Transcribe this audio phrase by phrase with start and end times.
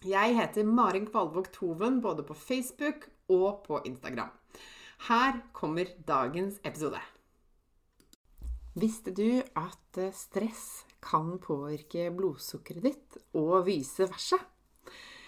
[0.00, 4.30] Jeg heter Marin Kvalvåg Toven både på Facebook og på Instagram.
[5.10, 6.96] Her kommer dagens episode.
[8.80, 14.38] Visste du at eh, stress kan påvirke blodsukkeret ditt, og vice versa?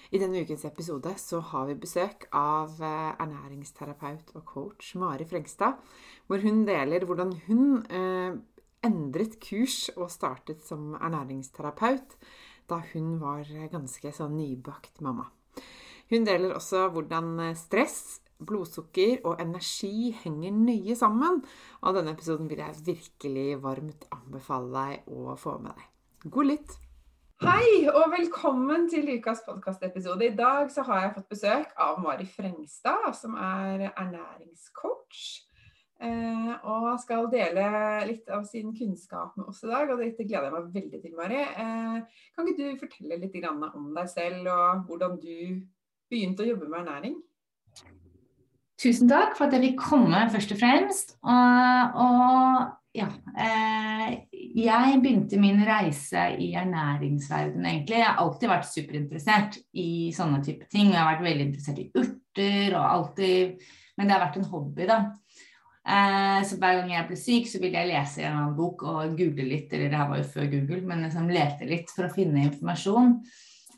[0.08, 5.84] I denne ukens episode så har vi besøk av eh, ernæringsterapeut og coach Mari Frengstad,
[6.24, 8.40] hvor hun deler hvordan hun eh,
[8.88, 12.16] endret kurs og startet som ernæringsterapeut
[12.70, 15.28] da hun var ganske sånn nybakt mamma.
[16.12, 21.42] Hun deler også hvordan stress, blodsukker og energi henger nøye sammen.
[21.82, 25.90] Og denne episoden vil jeg virkelig varmt anbefale deg å få med deg.
[26.30, 26.80] God lytt!
[27.42, 30.28] Hei, og velkommen til ukas podkastepisode.
[30.28, 35.24] I dag så har jeg fått besøk av Mari Frengstad, som er ernæringscoach.
[36.02, 37.64] Eh, og skal dele
[38.08, 41.14] litt av sin kunnskap med oss i dag, og dette gleder jeg meg veldig til,
[41.14, 41.38] Mari.
[41.38, 45.62] Eh, kan ikke du fortelle litt om deg selv, og hvordan du
[46.10, 47.20] begynte å jobbe med ernæring?
[48.82, 51.14] Tusen takk for at jeg fikk komme, først og fremst.
[51.22, 53.06] Og, og ja,
[53.38, 54.16] eh,
[54.58, 58.00] jeg begynte min reise i ernæringsverdenen egentlig.
[58.00, 60.90] Jeg har alltid vært superinteressert i sånne type ting.
[60.90, 64.86] Jeg har vært veldig interessert i urter og alltid Men det har vært en hobby,
[64.88, 64.98] da.
[65.82, 69.16] Eh, så hver gang jeg ble syk, så ville jeg lese en annen bok og
[69.18, 72.12] google litt, eller det her var jo før Google, men liksom lete litt for å
[72.14, 73.16] finne informasjon.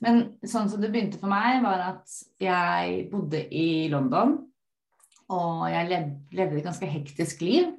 [0.04, 4.36] Men sånn som det begynte for meg, var at jeg bodde i London.
[5.32, 7.70] Og jeg levde et ganske hektisk liv.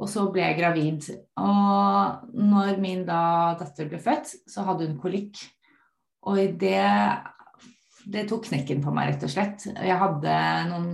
[0.00, 1.08] Og så ble jeg gravid.
[1.40, 5.40] Og når min da datter ble født, så hadde hun kolikk.
[6.28, 6.84] Og i det
[8.10, 9.64] det tok knekken på meg, rett og slett.
[9.70, 10.34] Jeg hadde
[10.70, 10.92] noen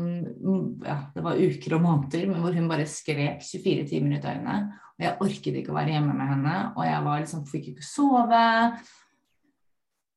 [0.85, 4.79] ja, det var uker og måneder hvor hun bare skrek 24 timer ut av øynene.
[4.99, 7.87] Og jeg orket ikke å være hjemme med henne, og jeg var liksom, fikk ikke
[7.87, 8.47] sove.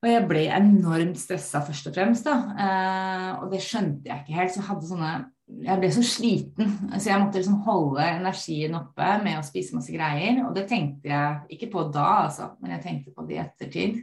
[0.02, 2.38] Og jeg ble enormt stressa først og fremst, da.
[2.66, 4.54] Eh, og det skjønte jeg ikke helt.
[4.54, 5.14] Så jeg hadde sånne
[5.52, 9.92] Jeg ble så sliten, så jeg måtte liksom holde energien oppe med å spise masse
[9.92, 10.46] greier.
[10.48, 14.00] Og det tenkte jeg ikke på da, altså, men jeg tenkte på det i ettertid.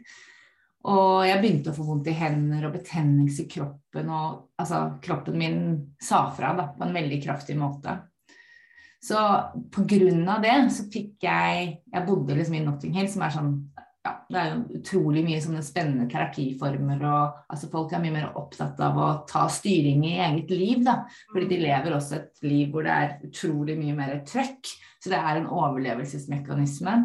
[0.87, 4.13] Og jeg begynte å få vondt i hender og betennelse i kroppen.
[4.15, 5.59] Og altså, kroppen min
[6.01, 7.97] sa fra da, på en veldig kraftig måte.
[9.03, 9.19] Så
[9.75, 13.31] på grunn av det så fikk jeg Jeg bodde liksom i Notting Hill, som er
[13.31, 13.53] sånn
[14.03, 18.29] ja, Det er jo utrolig mye sånne spennende terapiformer, og altså, folk er mye mer
[18.39, 21.01] opptatt av å ta styring i eget liv, da.
[21.33, 24.71] Fordi de lever også et liv hvor det er utrolig mye mer trøkk.
[25.03, 26.97] Så det er en overlevelsesmekanisme.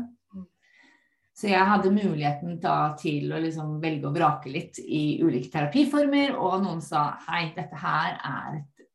[1.34, 6.36] Så jeg hadde muligheten da til å liksom velge å vrake litt i ulike terapiformer,
[6.38, 8.86] og noen sa hei, dette her er et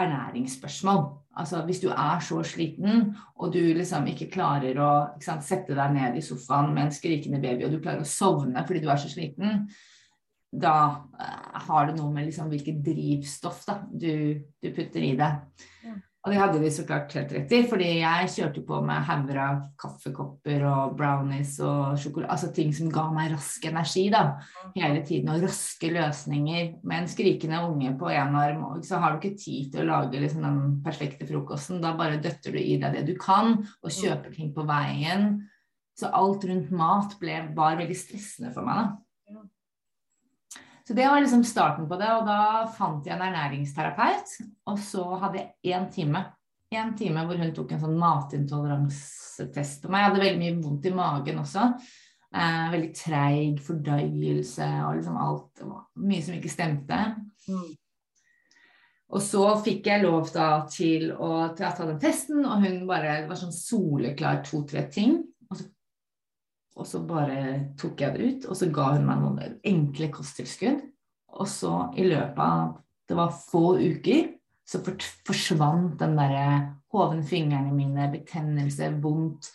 [0.00, 1.06] ernæringsspørsmål.
[1.40, 5.76] Altså hvis du er så sliten, og du liksom ikke klarer å ikke sant, sette
[5.78, 8.90] deg ned i sofaen med en skrikende baby, og du klarer å sovne fordi du
[8.92, 9.64] er så sliten,
[10.50, 10.74] da
[11.14, 15.32] uh, har det noe med liksom hvilket drivstoff da, du, du putter i det.
[15.86, 15.96] Ja.
[16.20, 19.38] Og det hadde de så klart helt rett i, fordi jeg kjørte på med hauger
[19.40, 24.24] av kaffekopper og brownies og sjokolade, altså ting som ga meg rask energi da,
[24.74, 26.74] hele tiden, og raske løsninger.
[26.84, 30.20] Med en skrikende unge på én arm, så har du ikke tid til å lage
[30.20, 31.80] liksom den perfekte frokosten.
[31.80, 35.30] Da bare døtter du i deg det du kan, og kjøper ting på veien.
[35.96, 38.84] Så alt rundt mat ble, var veldig stressende for meg.
[38.92, 39.09] da.
[40.90, 42.08] Så det var liksom starten på det.
[42.18, 44.32] Og da fant jeg en ernæringsterapeut.
[44.72, 46.24] Og så hadde jeg én time.
[46.74, 50.02] En time hvor hun tok en sånn matintoleransetest på meg.
[50.02, 51.68] Jeg hadde veldig mye vondt i magen også.
[52.34, 55.62] Eh, veldig treig fordøyelse og liksom alt.
[56.10, 57.00] Mye som ikke stemte.
[57.46, 57.70] Mm.
[59.14, 62.82] Og så fikk jeg lov da til å til å ta den testen, og hun
[62.90, 65.20] bare var sånn soleklar to-tre ting.
[65.46, 65.70] Og så,
[66.82, 67.40] og så bare
[67.78, 70.79] tok jeg det ut, og så ga hun meg noen enkle kosttilskudd.
[71.40, 72.76] Og så i løpet av
[73.10, 74.28] det var få uker,
[74.68, 74.78] så
[75.26, 76.44] forsvant den derre
[76.94, 79.50] hoven fingrene mine, betennelse, vondt.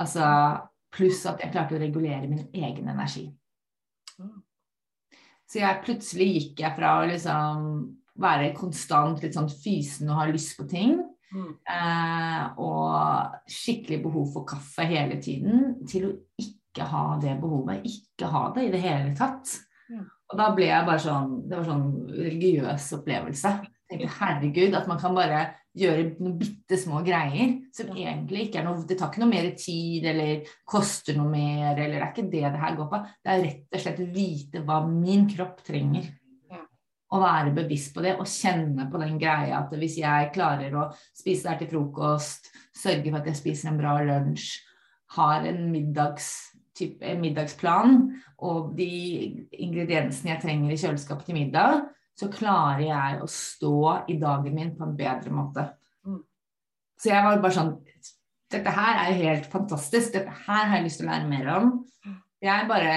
[0.00, 0.26] Altså
[0.96, 3.28] pluss at jeg klarte å regulere min egen energi.
[5.46, 7.68] Så jeg plutselig gikk jeg fra å liksom
[8.18, 10.96] være konstant litt sånn fysen og ha lyst på ting.
[11.36, 11.52] Mm.
[11.68, 17.86] Eh, og skikkelig behov for kaffe hele tiden, til å ikke ha det behovet.
[17.86, 19.52] Ikke ha det i det hele tatt.
[19.92, 20.02] Ja.
[20.32, 23.52] Og da ble jeg bare sånn Det var sånn religiøs opplevelse.
[23.86, 25.44] Jeg tenkte herregud, at man kan bare
[25.76, 29.50] gjøre noen bitte små greier som egentlig ikke er noe Det tar ikke noe mer
[29.60, 33.02] tid eller koster noe mer, eller det er ikke det det her går på.
[33.22, 36.08] Det er rett og slett å vite hva min kropp trenger.
[37.06, 40.88] Å være bevisst på det og kjenne på den greia at hvis jeg klarer å
[41.14, 44.56] spise det her til frokost, sørge for at jeg spiser en bra lunsj,
[45.14, 47.98] har en middags type middagsplan
[48.44, 48.88] og de
[49.64, 51.86] ingrediensene jeg trenger i kjøleskapet til middag,
[52.16, 53.80] så klarer jeg å stå
[54.12, 55.66] i dagen min på en bedre måte.
[56.06, 56.22] Mm.
[57.00, 57.76] Så jeg var bare sånn
[58.46, 60.12] Dette her er jo helt fantastisk.
[60.14, 61.72] Dette her har jeg lyst til å lære mer om.
[62.44, 62.92] Jeg bare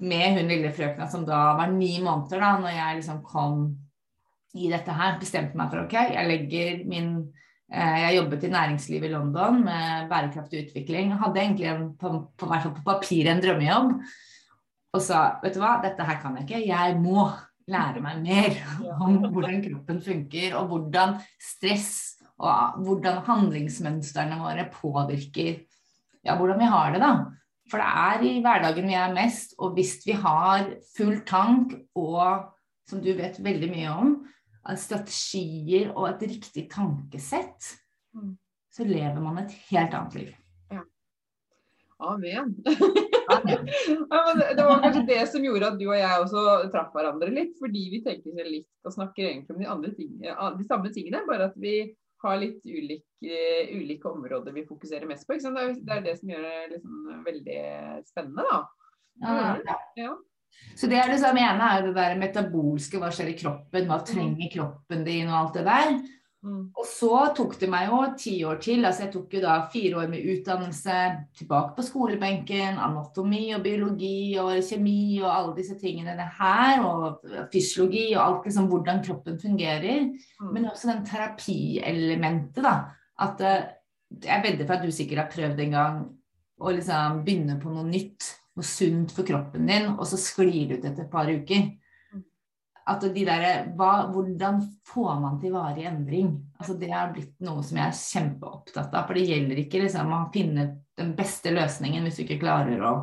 [0.00, 3.60] Med hun lille frøkna som da var ni måneder, da når jeg liksom kom
[4.56, 9.08] i dette her, bestemte meg for ok, jeg legger min Eh, jeg jobbet i næringslivet
[9.08, 11.16] i London med bærekraftig utvikling.
[11.18, 13.92] Hadde egentlig en, på, på, på papir en drømmejobb.
[14.94, 16.62] Og sa vet du hva, dette her kan jeg ikke.
[16.68, 17.26] Jeg må
[17.66, 18.60] lære meg mer
[19.04, 25.64] om hvordan kroppen funker, og hvordan stress og hvordan handlingsmønstrene våre påvirker
[26.26, 27.12] ja, hvordan vi har det, da.
[27.70, 32.50] For det er i hverdagen vi er mest, og hvis vi har full tank og,
[32.86, 34.12] som du vet veldig mye om,
[34.74, 37.70] strategier og et riktig tankesett,
[38.16, 38.34] mm.
[38.72, 40.32] så lever man et helt annet liv.
[40.72, 40.82] Ja.
[42.10, 42.56] Amen.
[43.32, 43.70] Amen.
[44.10, 44.22] ja,
[44.56, 46.42] det var kanskje det som gjorde at du og jeg også
[46.74, 50.36] traff hverandre litt, fordi vi tenker så likt og snakker egentlig om de, andre tingene,
[50.58, 51.76] de samme tingene, bare at vi
[52.24, 53.40] har litt ulike,
[53.76, 55.36] ulike områder vi fokuserer mest på.
[55.36, 57.60] Det er, det, det som gjør det liksom veldig
[58.08, 58.62] spennende, da.
[59.22, 60.16] Ja, ja.
[60.76, 64.02] Så det er det samme ene er det der metabolske, hva skjer i kroppen, hva
[64.04, 65.96] trenger kroppen din og alt det der.
[66.46, 66.66] Mm.
[66.78, 68.84] Og så tok det meg jo ti år til.
[68.84, 70.98] altså Jeg tok jo da fire år med utdannelse,
[71.38, 77.24] tilbake på skolebenken, anatomi og biologi og kjemi og alle disse tingene det her, og
[77.52, 80.06] fysiologi og alt liksom hvordan kroppen fungerer.
[80.12, 80.52] Mm.
[80.52, 82.76] Men også den terapielementet, da.
[83.26, 83.68] At eh,
[84.22, 86.02] jeg vedder for at du sikkert har prøvd en gang
[86.60, 90.78] å liksom begynne på noe nytt noe sunt for kroppen din, og så sklir det
[90.78, 91.68] ut etter et par uker.
[92.14, 92.24] Mm.
[92.92, 96.32] At de der, hva, Hvordan får man til varig endring?
[96.58, 99.06] Altså Det har blitt noe som jeg er kjempeopptatt av.
[99.06, 100.66] For det gjelder ikke liksom, å finne
[100.96, 102.94] den beste løsningen hvis du ikke klarer å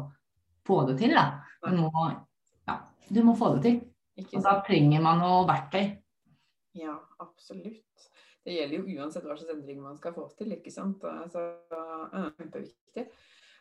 [0.68, 1.18] få det til.
[1.64, 2.08] Du, må,
[2.68, 2.80] ja,
[3.10, 3.82] du må få det til.
[4.34, 5.86] Og da trenger man noe verktøy.
[6.78, 8.10] Ja, absolutt.
[8.44, 10.52] Det gjelder jo uansett hva slags endring man skal få til.
[10.58, 11.04] ikke sant?
[11.08, 11.46] Altså,
[12.40, 13.06] kjempeviktig.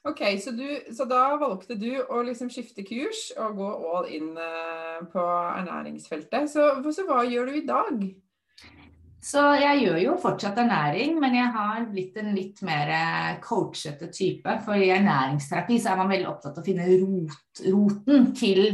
[0.03, 4.33] Ok, så, du, så, da valgte du å liksom skifte kurs og gå all in
[4.35, 6.51] uh, på ernæringsfeltet.
[6.51, 8.01] Så, så, hva gjør du i dag?
[9.23, 14.09] Så jeg gjør jo fortsatt ernæring, men jeg har blitt en litt mer eh, coachete
[14.11, 14.57] type.
[14.65, 18.65] For i ernæringsterapi så er man veldig opptatt av å finne rot, roten til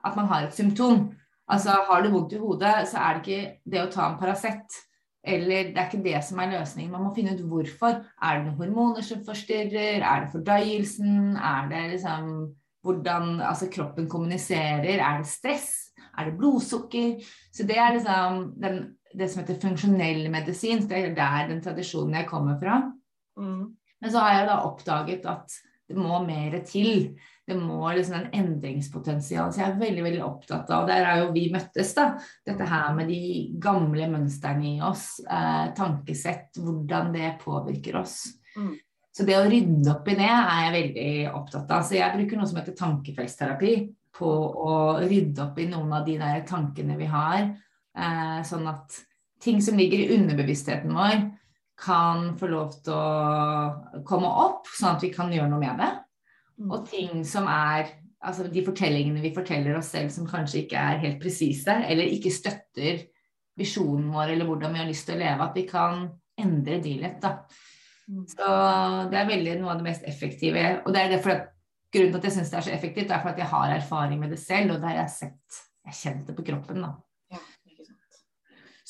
[0.00, 1.10] at man har et symptom.
[1.52, 4.80] Altså har du vondt i hodet, så er det ikke det å ta en Paracet
[5.22, 6.90] eller det er ikke det som er løsningen.
[6.92, 8.00] Man må finne ut hvorfor.
[8.22, 10.02] Er det noen hormoner som forstyrrer?
[10.02, 11.36] Er det fordøyelsen?
[11.36, 12.32] Er det liksom
[12.82, 14.98] hvordan altså, kroppen kommuniserer?
[14.98, 15.70] Er det stress?
[16.18, 17.20] Er det blodsukker?
[17.54, 18.80] Så det er liksom den,
[19.14, 20.82] det som heter funksjonell medisin.
[20.90, 22.80] Det er der den tradisjonen jeg kommer fra.
[23.38, 23.76] Mm.
[24.02, 25.54] Men så har jeg da oppdaget at
[25.88, 27.12] det må mer til
[27.46, 29.50] det må liksom en endringspotensial.
[29.50, 32.12] Så jeg er veldig veldig opptatt av Der er jo vi møttes, da.
[32.46, 35.16] Dette her med de gamle mønstrene i oss.
[35.26, 38.20] Eh, tankesett, hvordan det påvirker oss.
[38.54, 38.76] Mm.
[39.12, 41.82] Så det å rydde opp i det er jeg veldig opptatt av.
[41.84, 43.74] Så jeg bruker noe som heter tankefeltterapi.
[44.12, 47.46] på å rydde opp i noen av de der tankene vi har.
[47.96, 48.92] Eh, sånn at
[49.40, 51.22] ting som ligger i underbevisstheten vår,
[51.80, 55.88] kan få lov til å komme opp, sånn at vi kan gjøre noe med det.
[56.58, 56.70] Mm.
[56.70, 61.00] Og ting som er Altså de fortellingene vi forteller oss selv som kanskje ikke er
[61.02, 63.00] helt presise, eller ikke støtter
[63.58, 66.04] visjonen vår eller hvordan vi har lyst til å leve, at vi kan
[66.38, 67.32] endre de litt, da.
[68.06, 68.22] Mm.
[68.30, 68.52] Så
[69.10, 70.62] det er veldig noe av det mest effektive.
[70.84, 71.50] Og det er derfor at
[71.92, 74.22] grunnen til at jeg syns det er så effektivt, er for at jeg har erfaring
[74.22, 76.92] med det selv, og det har jeg sett Jeg kjent det på kroppen, da.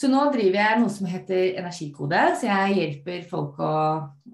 [0.02, 2.20] Så nå driver jeg noe som heter energikode.
[2.34, 3.74] Så jeg hjelper folk å,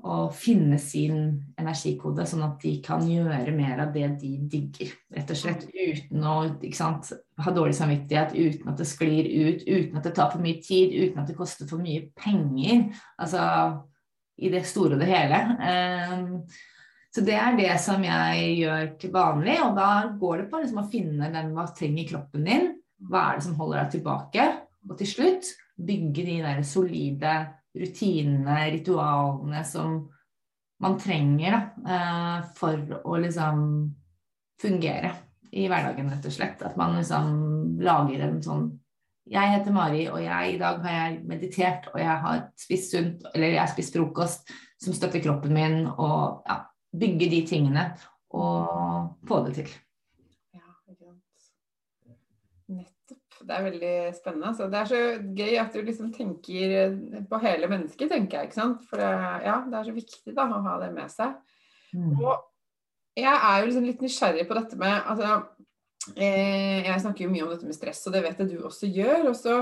[0.00, 1.18] å, finne sin
[1.60, 4.94] energikode, sånn at de kan gjøre mer av det de digger.
[5.12, 6.37] Rett og slett uten å
[6.72, 7.10] sant,
[7.44, 10.94] ha dårlig samvittighet, uten at det sklir ut, uten at det tar for mye tid,
[11.02, 12.87] uten at det koster for mye penger.
[13.20, 13.44] Altså
[14.40, 15.42] i det store og det hele.
[15.58, 16.25] Um,
[17.12, 20.80] så det er det som jeg gjør til vanlig, og da går det på liksom
[20.80, 22.66] å finne den hva trenger kroppen din,
[23.04, 24.48] hva er det som holder deg tilbake,
[24.88, 27.35] og til slutt bygge de der solide
[27.78, 30.00] rutinene, ritualene som
[30.83, 31.61] man trenger da,
[31.95, 33.64] eh, for å liksom
[34.62, 35.12] fungere
[35.52, 36.62] i hverdagen, rett og slett.
[36.62, 38.68] At man liksom lager en sånn
[39.28, 43.26] Jeg heter Mari, og jeg, i dag har jeg meditert, og jeg har spist sunt,
[43.35, 44.49] eller jeg har spist frokost
[44.80, 46.62] som støtter kroppen min, og ja,
[46.97, 47.85] bygge de tingene
[48.33, 49.75] og få det til.
[50.57, 51.52] Ja, ikke sant.
[52.73, 53.27] Nettopp.
[53.47, 54.50] Det er veldig spennende.
[54.50, 54.68] Altså.
[54.71, 55.00] Det er så
[55.38, 56.97] gøy at du liksom tenker
[57.30, 58.50] på hele mennesket, tenker jeg.
[58.50, 58.85] ikke sant?
[58.90, 59.11] For det,
[59.47, 61.37] ja, det er så viktig da, å ha det med seg.
[61.95, 62.16] Mm.
[62.18, 62.33] Og
[63.18, 65.38] jeg er jo liksom litt nysgjerrig på dette med altså,
[66.14, 68.90] eh, Jeg snakker jo mye om dette med stress, og det vet jeg du også
[68.90, 69.30] gjør.
[69.33, 69.61] og så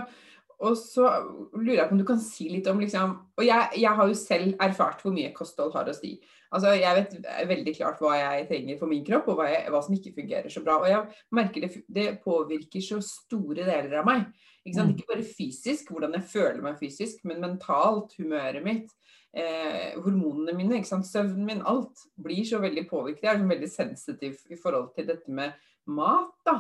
[0.65, 1.05] og så
[1.53, 4.17] lurer jeg på om du kan si litt om liksom Og jeg, jeg har jo
[4.17, 6.15] selv erfart hvor mye kosthold har å si.
[6.55, 7.17] Altså, jeg vet
[7.51, 10.53] veldig klart hva jeg trenger for min kropp, og hva, jeg, hva som ikke fungerer
[10.53, 10.79] så bra.
[10.81, 14.29] Og jeg merker det, det påvirker så store deler av meg.
[14.63, 14.93] Ikke, mm.
[14.95, 18.95] ikke, bare fysisk, hvordan jeg føler meg fysisk, men mentalt, humøret mitt,
[19.37, 23.27] eh, hormonene mine, søvnen min, alt blir så veldig påvirket.
[23.27, 25.59] Jeg er så veldig sensitiv i forhold til dette med
[25.99, 26.33] mat.
[26.47, 26.57] da.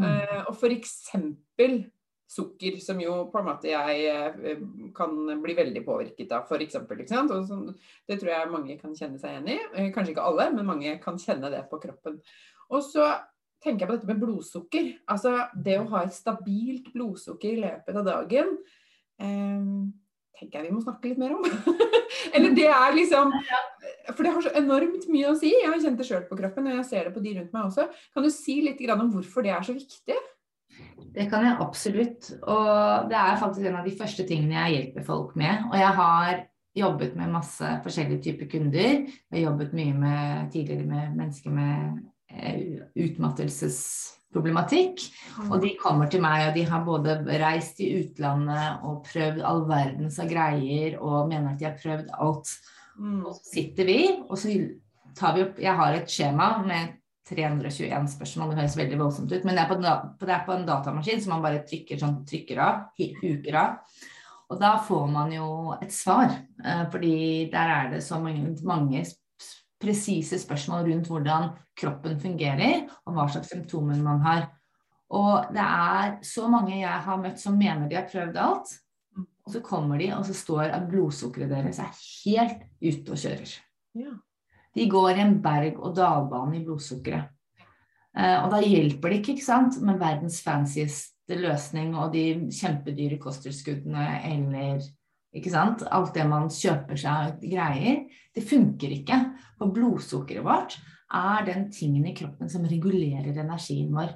[0.00, 0.08] Mm.
[0.08, 1.82] Eh, og for eksempel
[2.28, 4.60] sukker, som jo på en måte jeg eh,
[4.96, 6.76] kan bli veldig påvirket av, f.eks.
[8.04, 9.58] Det tror jeg mange kan kjenne seg igjen i.
[9.72, 12.20] Eh, kanskje ikke alle, men mange kan kjenne det på kroppen.
[12.68, 13.08] Og så
[13.64, 14.92] tenker jeg på dette med blodsukker.
[15.08, 18.54] Altså det å ha et stabilt blodsukker i løpet av dagen.
[19.18, 19.72] Eh,
[20.38, 21.48] tenker jeg vi må snakke litt mer om.
[22.36, 23.32] Eller det er liksom
[24.12, 25.54] For det har så enormt mye å si.
[25.56, 27.70] Jeg har kjent det sjøl på kroppen, og jeg ser det på de rundt meg
[27.70, 27.88] også.
[28.12, 30.18] Kan du si litt om hvorfor det er så viktig?
[31.14, 32.30] Det kan jeg absolutt.
[32.42, 35.54] Og det er faktisk en av de første tingene jeg hjelper folk med.
[35.70, 36.44] Og jeg har
[36.78, 38.90] jobbet med masse forskjellige typer kunder.
[39.08, 41.76] Jeg har jobbet mye med, tidligere med mennesker med
[42.30, 42.58] eh,
[43.06, 44.96] utmattelsesproblematikk.
[45.48, 47.10] Og de kommer til meg, og de har både
[47.42, 52.08] reist i utlandet og prøvd all verdens av greier og mener at de har prøvd
[52.14, 52.48] alt.
[52.98, 53.20] Mm.
[53.24, 54.48] Og så sitter vi, og så
[55.18, 56.97] tar vi opp Jeg har et skjema med
[57.28, 59.78] 321 spørsmål, det høres veldig voldsomt ut, men det er, på,
[60.24, 63.98] det er på en datamaskin som man bare trykker, sånn, trykker av, huker av.
[64.48, 66.32] Og da får man jo et svar,
[66.64, 67.16] eh, fordi
[67.52, 69.04] der er det så mange, mange
[69.78, 74.48] presise spørsmål rundt hvordan kroppen fungerer, og hva slags symptomer man har.
[75.14, 78.72] Og det er så mange jeg har møtt som mener de har prøvd alt,
[79.18, 81.92] og så kommer de, og så står at blodsukkeret deres er
[82.24, 83.54] helt ute og kjører.
[83.96, 84.16] Ja.
[84.78, 87.32] De går i en berg-og-dal-bane i blodsukkeret.
[88.18, 93.18] Eh, og da hjelper det ikke, ikke sant, med verdens fancieste løsning og de kjempedyre
[93.22, 94.86] kosttilskuddene eller
[95.36, 95.84] ikke sant?
[95.92, 98.06] Alt det man kjøper seg greier.
[98.34, 99.18] Det funker ikke.
[99.58, 100.78] For blodsukkeret vårt
[101.14, 104.14] er den tingen i kroppen som regulerer energien vår,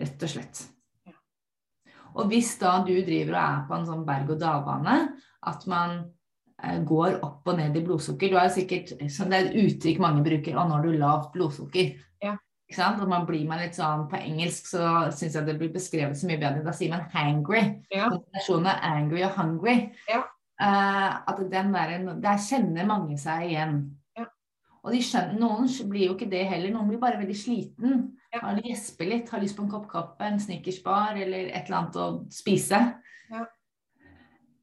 [0.00, 0.64] rett og slett.
[2.14, 4.98] Og hvis da du driver og er på en sånn berg-og-dal-bane,
[5.50, 5.96] at man
[6.88, 8.32] går opp og ned i blodsukker.
[8.32, 10.56] Du har sikkert, så Det er et uttrykk mange bruker.
[10.56, 11.94] Og har du lavt blodsukker.
[12.22, 12.36] Ja.
[12.68, 13.02] Ikke sant?
[13.02, 16.28] Og man blir man litt sånn, På engelsk så syns jeg det blir beskrevet så
[16.30, 16.64] mye bedre.
[16.64, 17.82] Da sier man 'hangry'.
[17.90, 18.08] Ja.
[18.10, 19.90] Kombinasjonen av 'angry' og 'hungry'.
[20.08, 20.22] Ja.
[20.54, 23.96] Uh, at den der, Der kjenner mange seg igjen.
[24.16, 24.24] Ja.
[24.84, 26.70] Og de skjønner, noen blir jo ikke det heller.
[26.70, 28.12] Noen blir bare veldig sliten.
[28.32, 28.54] Ja.
[28.64, 32.06] Gjesper litt, har lyst på en kopp kaffe, en snickersbar eller et eller annet å
[32.30, 32.80] spise.
[33.30, 33.46] Ja.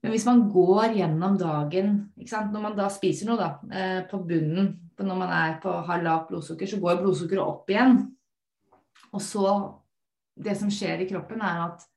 [0.02, 4.74] Men hvis man går gjennom dagen Når man da spiser noe da, eh, på bunnen
[4.98, 8.04] Når man er på, har lavt blodsukker, så går blodsukkeret opp igjen.
[9.14, 9.54] Og så
[10.36, 11.88] Det som skjer i kroppen, er at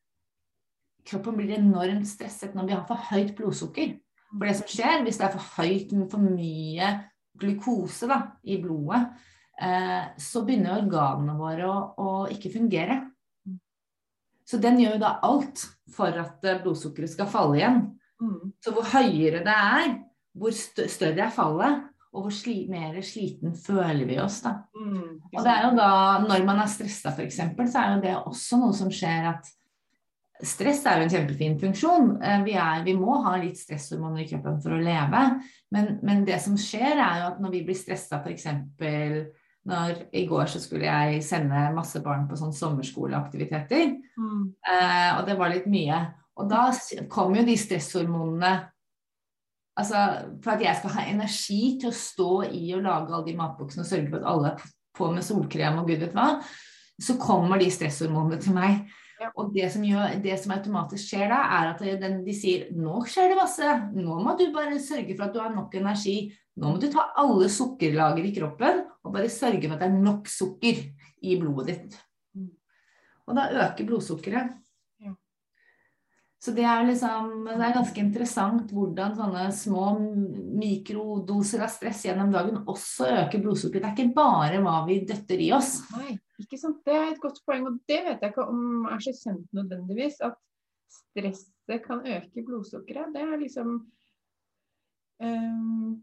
[1.04, 3.94] kroppen blir enormt stresset når vi har for høyt blodsukker.
[4.32, 6.88] For det som skjer hvis det er for høyt for mye
[7.40, 9.00] glukose da, i blodet,
[9.60, 12.98] eh, så begynner organene våre å, å ikke fungere.
[14.44, 17.80] Så den gjør jo da alt for at eh, blodsukkeret skal falle igjen.
[18.22, 18.52] Mm.
[18.62, 19.98] Så hvor høyere det er,
[20.34, 21.82] hvor større er fallet,
[22.14, 24.54] og hvor sli mer sliten føler vi oss da.
[24.78, 25.18] Mm.
[25.32, 25.90] Og det er jo da,
[26.22, 27.40] når man er stressa f.eks.,
[27.72, 29.52] så er jo det også noe som skjer at
[30.44, 32.08] Stress er jo en kjempefin funksjon.
[32.18, 35.20] Eh, vi, er, vi må ha litt stresshormoner i kroppen for å leve.
[35.72, 38.48] Men, men, det som skjer, er jo at når vi blir stressa f.eks
[39.64, 43.94] når I går så skulle jeg sende masse barn på sånn sommerskoleaktiviteter.
[44.20, 44.44] Mm.
[44.60, 46.02] Eh, og det var litt mye.
[46.36, 46.66] Og da
[47.12, 48.54] kom jo de stresshormonene
[49.74, 49.98] Altså
[50.38, 53.82] for at jeg skal ha energi til å stå i og lage alle de matboksene
[53.82, 56.28] og sørge for at alle er på med solkrem og gud vet hva,
[57.02, 58.84] så kommer de stresshormonene til meg.
[59.18, 59.32] Ja.
[59.38, 63.00] Og det som, gjør, det som, automatisk skjer da, er at den, de sier nå
[63.10, 66.16] skjer det masse, nå må du bare sørge for at du har nok energi.
[66.54, 70.04] Nå må du ta alle sukkerlager i kroppen og bare sørge for at det er
[70.04, 70.82] nok sukker
[71.24, 71.96] i blodet ditt.
[72.36, 72.52] Mm.
[73.26, 74.52] Og da øker blodsukkeret.
[75.02, 75.14] Ja.
[76.38, 79.88] Så det er liksom Det er ganske interessant hvordan sånne små
[80.60, 83.82] mikrodoser av stress gjennom dagen også øker blodsukkeret.
[83.82, 85.80] Det er ikke bare hva vi døtter i oss.
[85.96, 86.14] Nei.
[86.42, 86.80] Ikke sant?
[86.86, 90.16] Det er et godt poeng, og det vet jeg ikke om er så kjent nødvendigvis.
[90.26, 90.38] At
[90.90, 93.12] stresset kan øke blodsukkeret.
[93.14, 93.76] Det er liksom
[95.22, 96.02] um,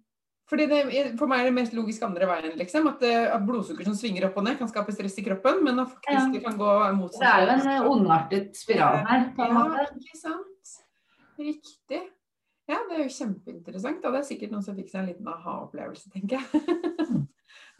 [0.51, 0.79] fordi det,
[1.15, 2.89] For meg er det mest logisk andre veien, liksom.
[2.91, 5.62] At, eh, at, blodsukker som svinger opp og ned, kan skape stress i kroppen.
[5.63, 7.22] Men at faktisk det kan gå motsatt.
[7.24, 9.29] Det er jo en eh, ondartet spiral her.
[9.38, 9.86] på en ja.
[9.96, 10.74] Ikke sant.
[11.39, 12.01] Riktig.
[12.67, 14.03] Ja, det er jo kjempeinteressant.
[14.03, 16.65] Og det er sikkert noen som fikk seg en liten aha-opplevelse, tenker jeg.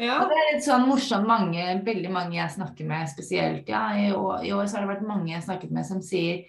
[0.02, 0.16] Ja.
[0.24, 3.68] Og det er litt sånn morsomt mange, veldig mange jeg snakker med spesielt.
[3.70, 6.48] Ja, i år, i år så har det vært mange jeg snakket med som sier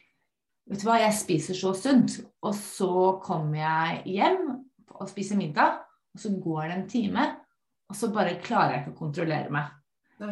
[0.70, 2.20] Vet du hva, jeg spiser så sunt.
[2.46, 2.92] Og så
[3.24, 4.44] kommer jeg hjem
[4.94, 7.26] og spiser middag, og så går det en time,
[7.88, 9.72] og så bare klarer jeg ikke å kontrollere meg.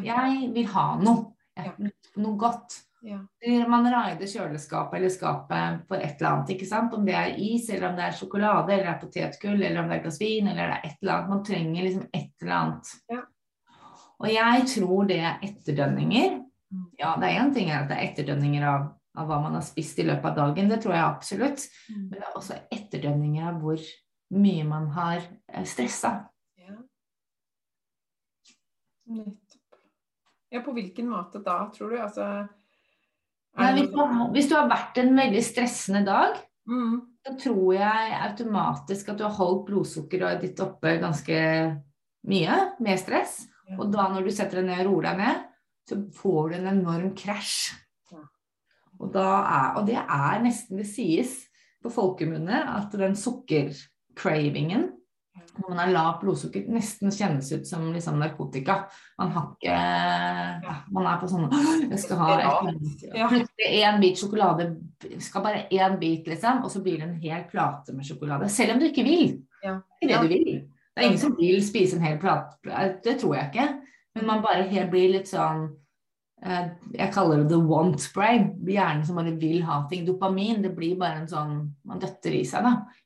[0.04, 1.32] Jeg vil ha noe.
[1.58, 1.90] Jeg vil
[2.22, 2.76] noe godt.
[3.00, 3.16] Ja.
[3.68, 6.52] Man raider kjøleskapet eller skapet for et eller annet.
[6.54, 6.94] ikke sant?
[6.94, 9.90] Om det er is, eller om det er sjokolade, eller det er potetgull, eller om
[9.90, 11.32] det er glass vin, eller det er et eller annet.
[11.32, 12.92] Man trenger liksom et eller annet.
[13.10, 13.22] Ja.
[14.20, 16.38] Og jeg tror det er etterdønninger.
[16.70, 16.86] Mm.
[17.00, 19.98] Ja, det er én ting at det er etterdønninger av, av, hva man har spist
[19.98, 21.66] i løpet av dagen, det tror jeg absolutt.
[21.88, 22.04] Mm.
[22.04, 23.80] Men det er også etterdønninger av hvor
[24.30, 25.22] mye man har
[25.52, 26.12] eh, stressa.
[26.60, 26.76] Ja.
[29.10, 29.78] Nettopp.
[30.50, 32.00] Ja, på hvilken måte da, tror du?
[32.02, 32.26] Altså
[33.58, 36.38] Nei, hvis, du har, hvis, du har, vært en veldig stressende dag,
[36.70, 36.96] mm.
[37.26, 41.38] så tror jeg automatisk at du har holdt blodsukkeret ditt oppe ganske
[42.30, 43.40] mye med stress.
[43.66, 43.78] Ja.
[43.80, 45.44] Og da når du setter deg ned og roer deg ned,
[45.90, 47.72] så får du en enorm krasj.
[48.12, 48.22] Ja.
[49.00, 51.34] Og, og, det er nesten Det sies
[51.82, 53.16] på folkemunne at den
[54.20, 54.90] sukkercravingen
[55.60, 58.76] når man har lavt blodsukker, nesten kjennes ut som liksom narkotika.
[59.18, 61.48] Man har ikke ja, Man er på sånn
[61.90, 62.28] Jeg skal ha
[63.66, 64.70] én bit sjokolade.
[65.20, 66.62] Skal bare én bit, liksom.
[66.64, 68.48] Og så blir det en hel plate med sjokolade.
[68.52, 69.40] Selv om du ikke vil.
[69.60, 69.74] Det
[70.06, 70.62] er det du vil.
[70.90, 72.56] Det er ingen som vil spise en hel plate.
[73.04, 73.68] Det tror jeg ikke.
[74.16, 75.68] Men man bare helt blir litt sånn
[76.42, 78.52] eh, jeg kaller det the want brain.
[78.66, 80.06] Hjernen som bare vil ha ting.
[80.08, 80.64] Dopamin.
[80.64, 81.54] Det blir bare en sånn
[81.84, 82.99] Man døtter i seg, da.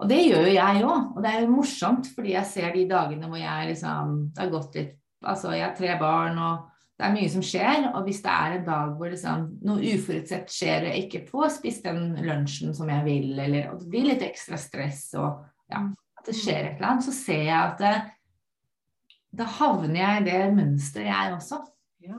[0.00, 1.06] Og det gjør jo jeg òg.
[1.14, 4.52] Og det er jo morsomt, fordi jeg ser de dagene hvor jeg liksom Det har
[4.56, 7.90] gått litt Altså, jeg har tre barn, og det er mye som skjer.
[7.90, 11.50] Og hvis det er en dag hvor liksom noe uforutsett skjer, og jeg ikke får
[11.58, 15.82] spist den lunsjen som jeg vil, eller og det blir litt ekstra stress, og ja,
[16.16, 17.92] at det skjer et eller annet, så ser jeg at det,
[19.40, 21.60] da havner jeg i det mønsteret, jeg også.
[22.08, 22.16] Ja,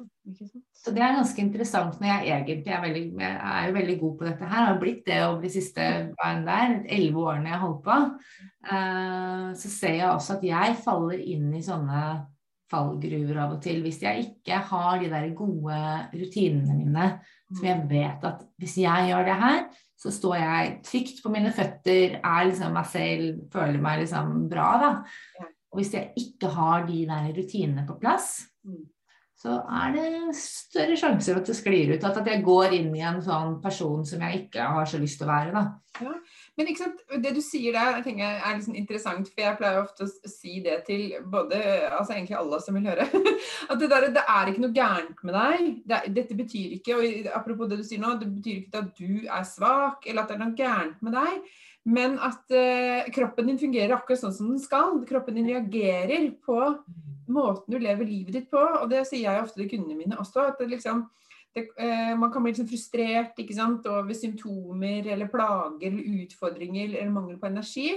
[0.81, 4.25] så det er ganske interessant når jeg egentlig er veldig, jeg er veldig god på
[4.25, 4.65] dette her.
[4.65, 5.87] Har blitt det over de siste
[6.25, 7.97] elleve årene jeg har holdt på.
[8.65, 11.99] Uh, så ser jeg også at jeg faller inn i sånne
[12.71, 13.83] fallgruver av og til.
[13.85, 15.77] Hvis jeg ikke har de der gode
[16.15, 17.09] rutinene mine,
[17.51, 19.59] som jeg vet at hvis jeg gjør det her,
[20.01, 24.71] så står jeg trygt på mine føtter, er liksom meg selv, føler meg liksom bra,
[24.81, 24.89] da.
[25.69, 28.31] Og hvis jeg ikke har de der rutinene på plass,
[28.65, 28.81] mm
[29.41, 32.03] så er det større sjanser at det sklir ut.
[32.05, 35.25] At jeg går inn i en sånn person som jeg ikke har så lyst til
[35.25, 35.53] å være.
[35.55, 35.63] Da.
[36.05, 36.11] Ja,
[36.59, 39.81] men ikke sant, det du sier der jeg tenker er liksom interessant, for jeg pleier
[39.81, 41.57] ofte å si det til både,
[41.89, 43.07] altså egentlig alle som vil høre.
[43.71, 45.73] At det, der, det er ikke noe gærent med deg.
[45.89, 49.25] Det, dette betyr ikke, og apropos det du sier nå, det betyr ikke at du
[49.25, 51.57] er svak, eller at det er noe gærent med deg.
[51.89, 54.99] Men at eh, kroppen din fungerer akkurat sånn som den skal.
[55.09, 56.59] Kroppen din reagerer på
[57.31, 58.61] måten du lever livet ditt på.
[58.61, 60.45] Og det sier jeg ofte til kundene mine også.
[60.51, 61.07] at liksom,
[61.55, 63.39] det, eh, Man kan bli liksom frustrert
[63.87, 67.89] over symptomer eller plager eller utfordringer eller mangel på energi.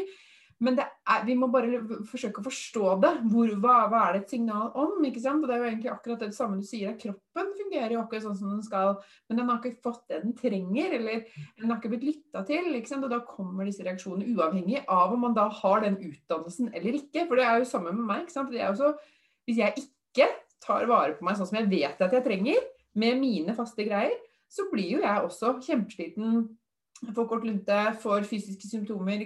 [0.64, 3.11] Men er, vi må bare forsøke å forstå det.
[3.33, 4.96] Hvor, hva, hva, er det et signal om?
[5.05, 5.44] ikke sant?
[5.44, 6.94] Og Det er jo egentlig akkurat det samme du sier.
[6.94, 8.94] at Kroppen fungerer jo akkurat sånn som den skal,
[9.29, 10.96] men den har ikke fått det den trenger.
[10.98, 11.27] Eller
[11.61, 12.70] den har ikke blitt lytta til.
[12.79, 13.07] ikke sant?
[13.07, 17.27] Og Da kommer disse reaksjonene uavhengig av om man da har den utdannelsen eller ikke.
[17.29, 18.24] For det er jo samme med meg.
[18.24, 18.53] ikke sant?
[18.55, 18.94] Det er jo så,
[19.44, 20.31] hvis jeg ikke
[20.64, 24.12] tar vare på meg sånn som jeg vet at jeg trenger, med mine faste greier,
[24.46, 26.44] så blir jo jeg også kjempesliten
[27.12, 29.24] får kort lunte, får fysiske symptomer.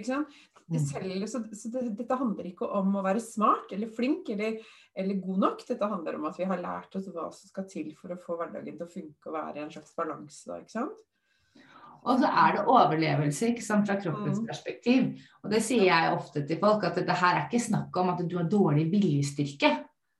[0.69, 4.59] Ikke selger, så, så det, dette handler ikke om å være smart eller flink eller,
[4.93, 5.65] eller, god nok.
[5.65, 8.37] Dette handler om at vi har lært oss hva som skal til for å få
[8.37, 10.59] hverdagen til å funke og være i en slags balanse.
[10.61, 11.05] ikke sant?
[12.07, 14.47] Og så er det overlevelse ikke sant, fra kroppens mm.
[14.47, 15.09] perspektiv.
[15.43, 18.23] Og det sier jeg ofte til folk, at dette her er ikke snakk om at
[18.23, 19.73] du har dårlig viljestyrke.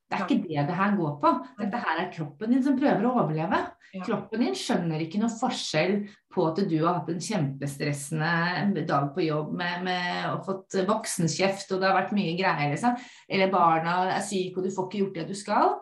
[0.09, 1.31] Det er ikke det det her går på.
[1.59, 3.59] Dette her er kroppen din som prøver å overleve.
[4.05, 5.93] Kroppen din skjønner ikke noe forskjell
[6.33, 11.75] på at du har hatt en kjempestressende dag på jobb med, med og fått voksenkjeft
[11.75, 12.97] og det har vært mye greier, liksom.
[13.29, 15.77] Eller barna er syke og du får ikke gjort det du skal.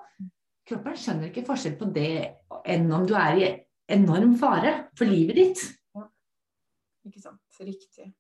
[0.68, 2.12] Kroppen skjønner ikke forskjell på det
[2.68, 3.50] enn om du er i
[3.96, 5.68] enorm fare for livet ditt.
[5.96, 6.08] Ja.
[7.08, 7.44] Ikke sant.
[7.64, 8.12] Riktig.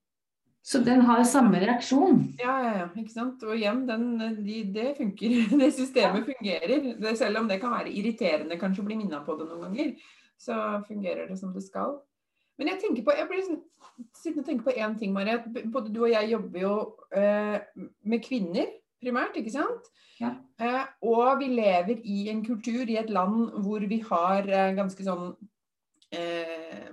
[0.67, 2.25] Så den har samme reaksjon.
[2.41, 2.88] Ja, ja, ja.
[2.99, 3.43] Ikke sant.
[3.47, 4.08] Og igjen, den,
[4.43, 5.36] de, det funker.
[5.62, 6.89] Det systemet fungerer.
[6.99, 9.93] Det, selv om det kan være irriterende kanskje å bli minna på det noen ganger,
[10.36, 10.58] så
[10.89, 11.95] fungerer det som det skal.
[12.60, 13.62] Men jeg tenker på, jeg blir sånn,
[14.17, 15.39] sittende og tenke på én ting, Marie.
[15.71, 16.75] Både du og jeg jobber jo
[17.15, 17.58] eh,
[18.03, 18.67] med kvinner
[18.99, 19.91] primært, ikke sant?
[20.19, 20.34] Ja.
[20.60, 25.06] Eh, og vi lever i en kultur i et land hvor vi har eh, ganske
[25.06, 25.30] sånn
[26.12, 26.91] eh,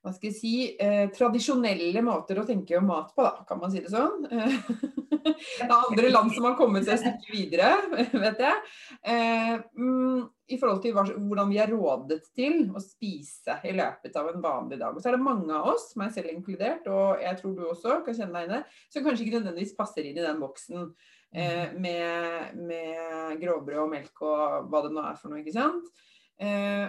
[0.00, 3.72] hva skal jeg si, eh, tradisjonelle måter å tenke om mat på, da, kan man
[3.72, 4.22] si det sånn.
[4.30, 7.68] det er andre land som har kommet seg et stykke videre,
[8.24, 8.62] vet jeg.
[9.04, 10.22] Eh, mm,
[10.56, 14.40] I forhold til hva, hvordan vi er rådet til å spise i løpet av en
[14.44, 14.96] vanlig dag.
[14.96, 18.00] Og så er det mange av oss, meg selv inkludert, og jeg tror du også
[18.06, 20.88] kan kjenne deg inne, som kanskje ikke nødvendigvis passer inn i den boksen.
[21.30, 25.92] Eh, med, med grovbrød og melk og hva det nå er for noe, ikke sant.
[26.40, 26.88] Eh,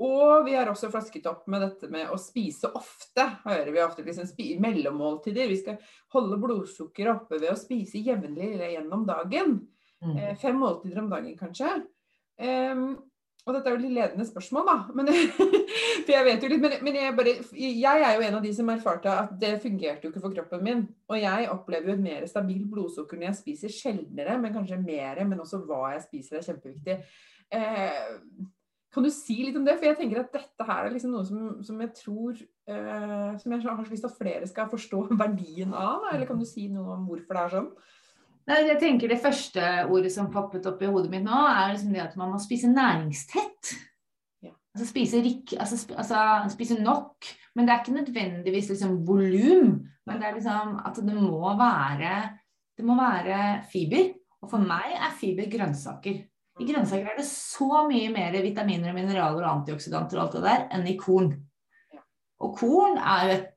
[0.00, 3.26] og vi har også flasket opp med dette med å spise ofte.
[3.44, 4.30] Hører vi ofte liksom,
[4.64, 5.50] Mellommåltider.
[5.50, 5.76] Vi skal
[6.14, 9.58] holde blodsukkeret oppe ved å spise jevnlig gjennom dagen.
[10.00, 10.16] Mm.
[10.16, 11.74] Eh, fem måltider om dagen, kanskje.
[12.40, 12.94] Um,
[13.44, 14.76] og dette er jo litt ledende spørsmål, da.
[14.96, 15.10] Men,
[16.04, 18.52] for jeg vet jo litt, men, men jeg, bare, jeg, er jo en av de
[18.56, 20.86] som erfarte at det fungerte jo ikke for kroppen min.
[21.10, 25.20] Og jeg opplever jo et mer stabilt blodsukker når jeg spiser sjeldnere, men kanskje mer.
[25.26, 26.98] Men også hva jeg spiser er kjempeviktig.
[27.50, 28.00] Eh,
[28.90, 29.76] kan du si litt om det?
[29.78, 33.54] For jeg tenker at dette her er liksom noe som, som jeg tror uh, Som
[33.54, 36.08] jeg har lyst til at flere skal forstå verdien av.
[36.10, 37.68] Eller kan du si noe om hvorfor det er sånn?
[38.50, 41.94] Nei, jeg tenker Det første ordet som poppet opp i hodet mitt nå, er liksom
[41.94, 43.74] det at man må spise næringstett.
[44.42, 44.54] Ja.
[44.74, 47.28] Altså, spise rik, altså, altså, spise nok.
[47.54, 49.76] Men det er ikke nødvendigvis liksom volum.
[50.08, 52.14] Men det er liksom at det må være
[52.74, 54.10] Det må være fiber.
[54.40, 56.22] Og for meg er fiber grønnsaker.
[56.60, 60.44] I grønnsaker er det så mye mer vitaminer og mineraler og antioksidanter og alt det
[60.44, 61.30] der enn i korn.
[62.40, 63.50] Og korn er jo et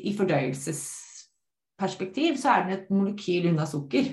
[0.00, 4.06] I fordøyelsesperspektiv så er den et molekyl unna sukker.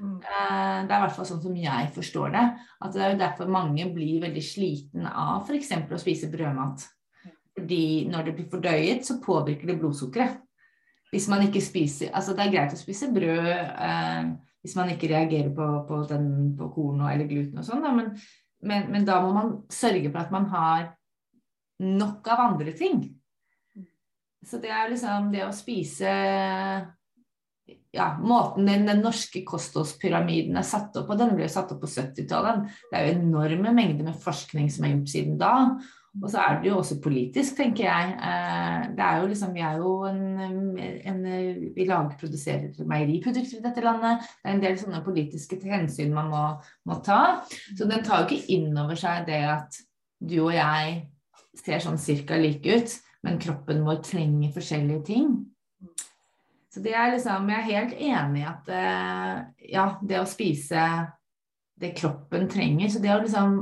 [0.00, 0.18] Mm.
[0.18, 2.46] Eh, det er i hvert fall sånn som jeg forstår det.
[2.84, 5.70] At det er jo derfor mange blir veldig sliten av f.eks.
[5.84, 6.78] å spise brødmat.
[7.54, 10.34] Fordi når det blir fordøyet, så påvirker det blodsukkeret.
[11.14, 13.54] Hvis man ikke spiser Altså det er greit å spise brød.
[13.54, 14.22] Eh,
[14.64, 17.84] hvis man ikke reagerer på, på, den, på korn eller gluten og sånn.
[17.84, 18.14] Men,
[18.64, 20.86] men, men, da må man sørge for at man har
[21.84, 23.02] nok av andre ting.
[24.44, 26.12] Så det er liksom det å spise
[27.94, 31.84] ja, Måten den, den norske kostholdspyramiden er satt opp på, den ble jo satt opp
[31.84, 32.64] på 70-tallet.
[32.88, 35.52] Det er jo enorme mengder med forskning som er gjort siden da.
[36.22, 38.12] Og så er det jo også politisk, tenker jeg.
[38.14, 40.20] Eh, det er jo liksom, Vi er jo en,
[40.78, 41.24] en
[41.74, 44.22] Vi lager, produserer meieriprodukter i dette landet.
[44.42, 46.44] Det er en del sånne politiske hensyn man må,
[46.86, 47.42] må ta.
[47.74, 49.80] Så den tar jo ikke inn over seg det at
[50.24, 51.02] du og jeg
[51.58, 55.34] ser sånn cirka like ut, men kroppen vår trenger forskjellige ting.
[56.74, 59.36] Så det er liksom Jeg er helt enig i at eh,
[59.74, 60.86] ja, det å spise
[61.80, 63.56] det kroppen trenger Så det å liksom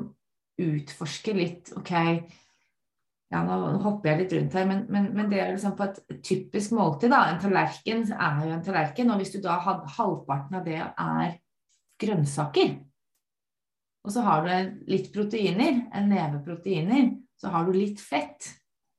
[0.63, 1.93] utforske litt OK,
[3.33, 6.01] ja, nå hopper jeg litt rundt her, men, men, men det er liksom på et
[6.25, 7.25] typisk måltid, da.
[7.31, 9.13] En tallerken er jo en tallerken.
[9.13, 11.37] Og hvis du da hadde halvparten av det er
[12.03, 12.75] grønnsaker,
[14.03, 18.51] og så har du litt proteiner, en neve proteiner, så har du litt fett.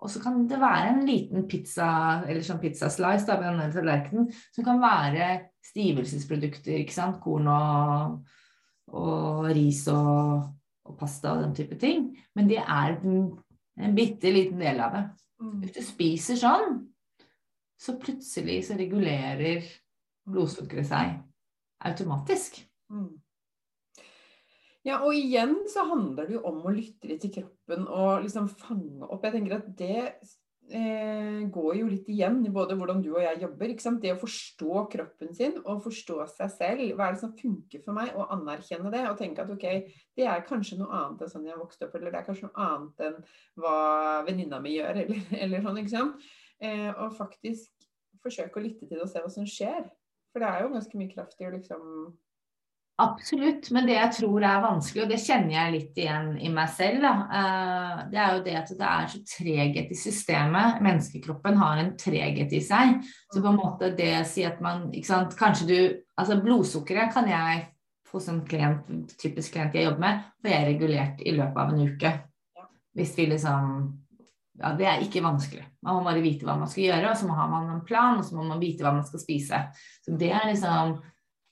[0.04, 1.88] Og så kan det være en liten pizza,
[2.26, 5.30] eller sånn pizzaslice da, med den tallerkenen, som kan være
[5.70, 7.22] stivelsesprodukter, ikke sant.
[7.24, 8.18] Korn og,
[8.98, 10.50] og ris og,
[10.84, 12.10] og, pasta og den type ting.
[12.36, 15.04] Men det er en bitte liten del av det.
[15.44, 15.56] Mm.
[15.64, 16.80] Hvis du spiser sånn,
[17.80, 19.66] så plutselig så regulerer
[20.30, 21.18] blodsukkeret seg
[21.84, 22.62] automatisk.
[22.94, 23.12] Mm.
[24.84, 28.50] Ja, og igjen så handler det jo om å lytte litt til kroppen og liksom
[28.52, 29.24] fange opp.
[29.24, 30.00] Jeg tenker at det
[30.72, 33.74] eh, går jo litt igjen i både hvordan du og jeg jobber.
[34.02, 36.84] Det å forstå kroppen sin og forstå seg selv.
[36.98, 38.14] Hva er det som funker for meg?
[38.16, 39.04] Og anerkjenne det.
[39.10, 39.68] Og tenke at ok,
[40.18, 42.68] det er kanskje noe annet enn sånn jeg vokste opp, eller det er kanskje noe
[42.68, 43.20] annet enn
[43.60, 43.78] hva
[44.28, 45.82] venninna mi gjør, eller, eller, sånn.
[45.84, 46.30] ikke sant?
[46.64, 47.90] Eh, og faktisk
[48.24, 49.90] forsøke å lytte til det og se hva som skjer.
[50.34, 51.84] For det er jo ganske mye kraft i å liksom
[53.02, 56.70] Absolutt, men det jeg tror er vanskelig, og det kjenner jeg litt igjen i meg
[56.76, 60.78] selv, da, eh, det er jo det at det er så treghet i systemet.
[60.86, 63.00] Menneskekroppen har en treghet i seg.
[63.34, 65.78] Så på en måte det å si at man ikke sant, Kanskje du
[66.14, 67.64] Altså blodsukkeret kan jeg
[68.14, 68.86] hos en klient,
[69.18, 72.12] typisk klient jeg jobber med, får jeg regulert i løpet av en uke.
[72.94, 73.72] Hvis vi liksom
[74.62, 75.64] ja, det er ikke vanskelig.
[75.82, 78.28] Man må bare vite hva man skal gjøre, og så må man en plan, og
[78.28, 79.64] så må man vite hva man skal spise.
[80.06, 81.00] Så det er liksom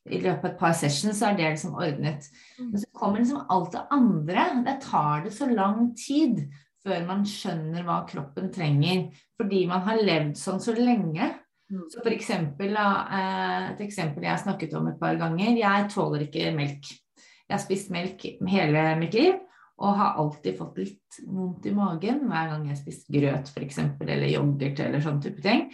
[0.09, 2.25] i løpet av et par sessions så er det liksom ordnet.
[2.57, 4.45] Men så kommer liksom alt det andre.
[4.65, 6.41] Det tar det så lang tid
[6.81, 9.11] før man skjønner hva kroppen trenger.
[9.37, 11.29] Fordi man har levd sånn så lenge.
[11.71, 11.85] Mm.
[11.93, 15.53] Så for eksempel, eh, et eksempel jeg har snakket om et par ganger.
[15.59, 16.89] Jeg tåler ikke melk.
[17.21, 19.37] Jeg har spist melk hele mitt liv
[19.81, 23.79] og har alltid fått litt vondt i magen hver gang jeg har spist grøt f.eks.
[23.81, 25.65] eller yoghurt eller sånn type ting.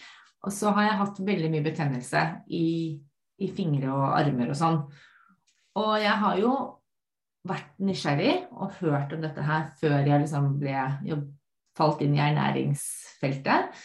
[0.48, 2.24] Og så har jeg hatt veldig mye betennelse
[2.56, 2.68] i
[3.38, 4.80] i fingre og armer og sånn.
[5.78, 6.54] Og jeg har jo
[7.48, 11.20] vært nysgjerrig og hørt om dette her før jeg liksom ble jeg
[11.78, 13.78] falt inn i ernæringsfeltet.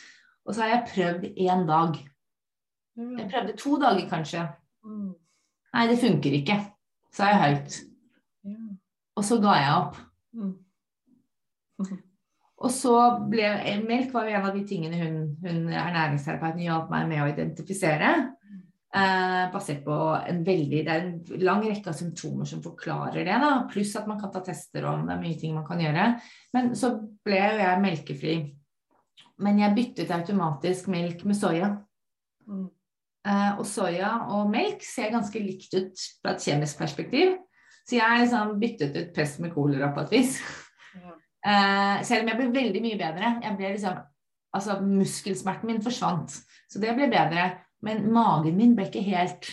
[0.46, 1.98] Og så har jeg prøvd én dag.
[2.98, 3.18] Mm.
[3.20, 4.46] Jeg prøvde to dager, kanskje.
[4.84, 5.12] Mm.
[5.72, 6.58] Nei, det funker ikke,
[7.14, 7.76] sa jeg høyt.
[9.16, 10.00] Og så ga jeg opp.
[10.32, 10.56] Mm.
[12.62, 12.94] Og så
[13.26, 13.48] ble
[13.82, 18.12] melk var jo en av de tingene hun, hun ernæringsterapeuten hjalp meg med å identifisere.
[18.92, 19.94] Eh, basert på
[20.28, 23.52] en veldig Det er en lang rekke av symptomer som forklarer det, da.
[23.70, 26.04] Pluss at man kan ta tester om det er mye ting man kan gjøre.
[26.52, 26.92] Men så
[27.24, 28.34] ble jo jeg melkefri.
[29.42, 31.70] Men jeg byttet automatisk melk med soya.
[32.44, 32.68] Mm.
[33.22, 37.38] Eh, og soya og melk ser ganske likt ut fra et kjemisk perspektiv.
[37.88, 40.36] Så jeg liksom byttet ut pest med kolera på et vis.
[41.42, 43.36] Eh, selv om jeg ble veldig mye bedre.
[43.42, 43.96] Jeg ble liksom
[44.52, 46.34] Altså, muskelsmerten min forsvant.
[46.68, 47.46] Så det ble bedre.
[47.82, 49.48] Men magen min ble ikke helt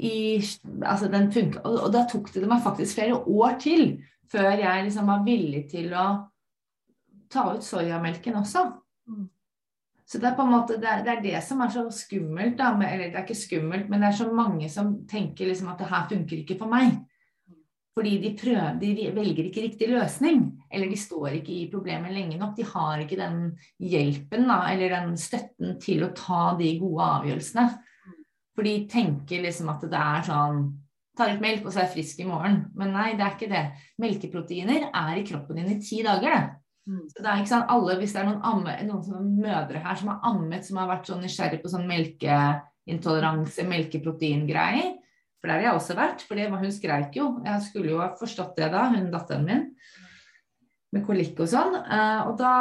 [0.00, 0.40] i,
[0.86, 3.98] altså den funka, og, og, da tok det meg faktisk flere år til
[4.30, 6.06] før jeg liksom var villig til å
[7.30, 8.64] ta ut soyamelken også.
[10.10, 12.56] Så det er på en måte det er, det, er det som er så skummelt,
[12.58, 12.72] da.
[12.74, 15.90] Eller det er ikke skummelt, men det er så mange som tenker liksom at det
[15.90, 16.96] her funker ikke for meg.
[17.96, 22.38] Fordi de, prøver, de velger ikke riktig løsning, eller de står ikke i problemet lenge
[22.38, 22.54] nok.
[22.56, 23.40] De har ikke den
[23.82, 27.66] hjelpen da, eller den støtten til å ta de gode avgjørelsene.
[28.54, 30.62] For de tenker liksom at det er sånn
[31.18, 32.54] Ta litt melk, og så er jeg frisk i morgen.
[32.78, 33.64] Men nei, det er ikke det.
[34.00, 36.60] Melkeproteiner er i kroppen din i ti dager, det.
[36.88, 37.02] Mm.
[37.10, 40.12] Så det er ikke sånn alle, Hvis det er noen, amme, noen mødre her som
[40.12, 44.94] har ammet, som har vært sånn nysgjerrig på sånn melkeintoleranse, melkeproteingreier,
[45.40, 46.22] for der har jeg også vært.
[46.28, 47.30] For det, hun skreik jo.
[47.46, 49.62] Jeg skulle jo ha forstått det da, hun datteren min.
[50.90, 51.76] Med kolikk og sånn.
[51.86, 52.52] Uh, og da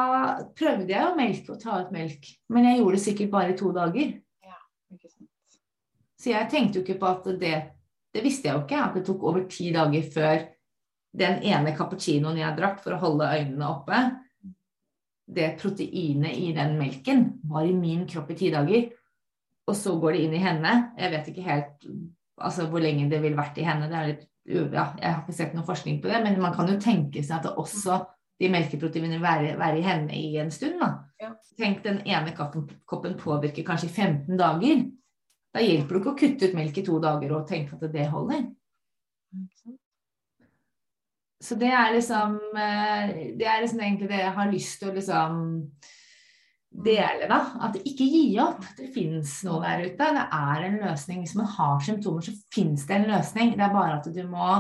[0.56, 2.30] prøvde jeg jo melk og ta ut melk.
[2.54, 4.14] Men jeg gjorde det sikkert bare i to dager.
[4.46, 4.62] Ja,
[6.20, 7.58] Så jeg tenkte jo ikke på at det
[8.10, 10.40] Det visste jeg jo ikke, at det tok over ti dager før
[11.20, 14.00] den ene cappuccinoen jeg drakk for å holde øynene oppe,
[15.30, 18.88] det proteinet i den melken var i min kropp i ti dager.
[19.70, 20.72] Og så går det inn i henne.
[20.98, 21.86] Jeg vet ikke helt
[22.40, 23.90] altså hvor lenge det ville vært i henne.
[23.90, 26.70] Det er litt, ja, jeg har ikke sett noe forskning på det, men man kan
[26.72, 28.00] jo tenke seg at det også
[28.40, 30.80] de melkeproteinene vil være, være, i henne i en stund.
[30.80, 30.94] Da.
[31.20, 31.34] Ja.
[31.60, 34.86] Tenk den ene koppen, koppen påvirker kanskje i 15 dager.
[35.54, 38.08] Da hjelper det ikke å kutte ut melk i to dager og tenke at det
[38.14, 38.48] holder.
[41.40, 44.96] Så det er liksom eh, Det er liksom egentlig det jeg har lyst til å
[44.96, 45.38] liksom
[46.70, 47.40] dele, da.
[47.66, 48.66] At ikke gi opp.
[48.78, 50.10] Det fins noe der ute.
[50.18, 51.24] Det er en løsning.
[51.24, 53.56] Hvis man har symptomer, så fins det en løsning.
[53.56, 54.52] Det er bare at du må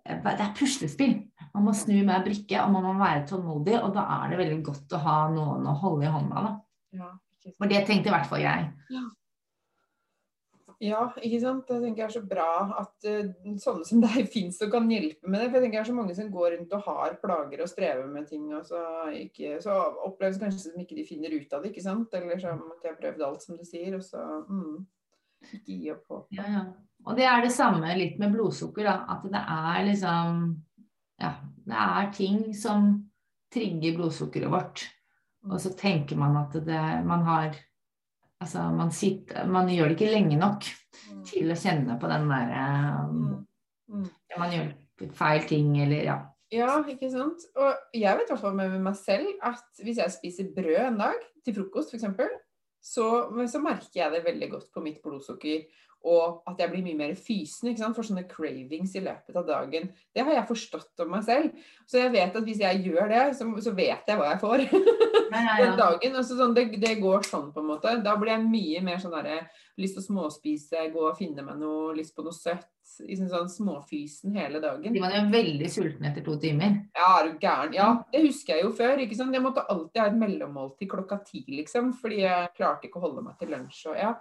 [0.00, 1.18] Det er puslespill.
[1.54, 3.76] Man må snu med brikke, og man må være tålmodig.
[3.82, 6.52] Og da er det veldig godt å ha noen å holde i hånda, da.
[6.96, 7.10] Ja,
[7.58, 8.70] For det tenkte i hvert fall jeg.
[8.90, 9.04] Ja.
[10.80, 11.68] Ja, ikke sant.
[11.68, 15.28] Jeg tenker det er så bra at uh, sånne som deg fins og kan hjelpe
[15.28, 15.50] med det.
[15.50, 18.06] For jeg tenker det er så mange som går rundt og har plager og strever
[18.08, 18.80] med ting, og så,
[19.12, 22.16] ikke, så oppleves kanskje som ikke de finner ut av det, ikke sant.
[22.16, 24.78] Eller som at de har prøvd alt, som du sier, og så mm,
[25.60, 26.40] ikke gi opp håpet.
[26.40, 26.64] Ja, ja.
[27.08, 28.96] Og det er det samme litt med blodsukker, da.
[29.16, 30.42] At det er liksom
[31.20, 31.34] Ja,
[31.68, 32.92] det er ting som
[33.52, 34.86] trigger blodsukkeret vårt.
[35.48, 37.56] Og så tenker man at det, man har
[38.40, 41.24] Altså, man, sitter, man, gjør det ikke lenge nok mm.
[41.28, 42.66] til å kjenne på den derre
[43.10, 43.96] um, mm.
[43.96, 44.06] mm.
[44.40, 44.70] Man gjør
[45.16, 46.18] feil ting, eller ja.
[46.50, 47.44] Ja, ikke sant.
[47.60, 50.98] Og jeg vet i hvert fall med meg selv at hvis jeg spiser brød en
[51.02, 52.08] dag, til frokost f.eks.,
[52.80, 53.06] så,
[53.48, 55.68] så merker jeg det veldig godt på mitt blodsukker.
[56.06, 57.70] Og at jeg blir mye mer fysen.
[57.70, 57.96] ikke sant?
[57.96, 59.90] For sånne cravings i løpet av dagen.
[60.16, 61.66] Det har jeg forstått om meg selv.
[61.88, 64.66] Så jeg vet at hvis jeg gjør det, så, så vet jeg hva jeg får.
[65.30, 67.92] Ja, ja, Den dagen, altså sånn, det, det går sånn på en måte.
[68.02, 69.44] Da blir jeg mye mer sånn derre
[69.80, 72.66] lyst til å småspise, gå og finne meg noe, lyst på noe søtt.
[72.98, 74.96] Liksom sånn småfysen hele dagen.
[74.98, 76.80] Man er veldig sulten etter to timer.
[76.98, 77.76] Ja, er du gæren?
[77.76, 78.98] Ja, det husker jeg jo før.
[78.98, 79.36] ikke sant?
[79.36, 81.92] Jeg måtte alltid ha et mellommåltid klokka ti, liksom.
[82.00, 83.84] Fordi jeg klarte ikke å holde meg til lunsj.
[83.92, 84.16] Og, ja.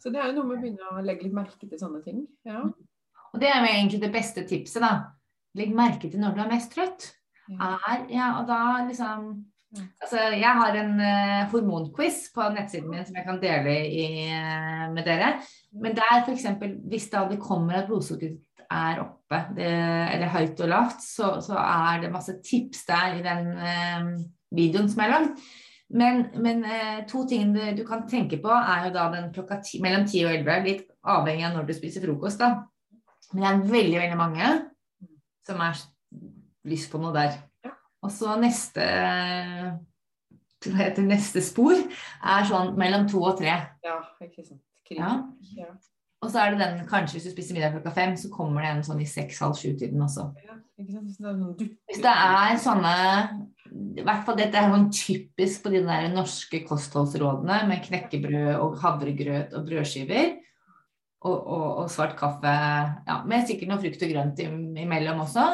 [0.00, 2.24] Så det er jo noe med å begynne å legge litt merke til sånne ting.
[2.48, 2.64] Ja.
[3.30, 5.12] Og det er jo egentlig det beste tipset, da.
[5.58, 7.10] Legg merke til når du er mest trøtt.
[7.50, 7.74] Ja.
[7.90, 9.32] Er, ja, og da liksom
[9.70, 14.88] Altså, jeg har en uh, hormonquiz på nettsiden min som jeg kan dele i, uh,
[14.90, 15.28] med dere.
[15.70, 16.48] Men der f.eks.
[16.90, 19.68] hvis da det kommer at blodsukkeret er oppe, det,
[20.16, 24.10] eller høyt og lavt, så, så er det masse tips der i den uh,
[24.58, 25.46] videoen som er lagd.
[25.90, 29.58] Men, men eh, to ting du, du kan tenke på, er jo da den klokka
[29.64, 32.66] ti, mellom 10 og 11, litt avhengig av når du spiser frokost, da.
[33.32, 34.50] Men det er veldig, veldig mange
[35.46, 35.78] som har
[36.70, 37.38] lyst på noe der.
[38.00, 38.84] Og så neste
[40.60, 43.54] hva heter neste spor er sånn mellom to og tre.
[43.84, 44.60] ja, ikke sant.
[44.86, 44.98] Krig.
[45.00, 45.14] Ja.
[45.56, 45.70] Ja.
[46.20, 48.72] Og så er det den kanskje hvis du spiser middag klokka fem, så kommer det
[48.74, 50.26] en sånn i seks-halv sju-tiden også.
[50.44, 52.94] Ja, Hvis det er sånne
[53.70, 58.78] i hvert fall Dette er sånn typisk på de der norske kostholdsrådene med knekkebrød og
[58.82, 60.38] havregrøt og brødskiver.
[61.20, 62.52] Og, og, og svart kaffe.
[63.04, 65.46] Ja, med sikkert noe frukt og grønt imellom også.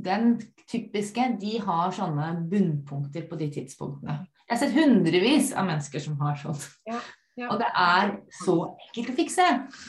[0.00, 0.38] Den
[0.70, 4.22] typiske, de har sånne bunnpunkter på de tidspunktene.
[4.46, 6.64] Jeg har sett hundrevis av mennesker som har sånt.
[6.88, 7.02] Ja,
[7.36, 7.50] ja.
[7.52, 9.46] Og det er så enkelt å fikse.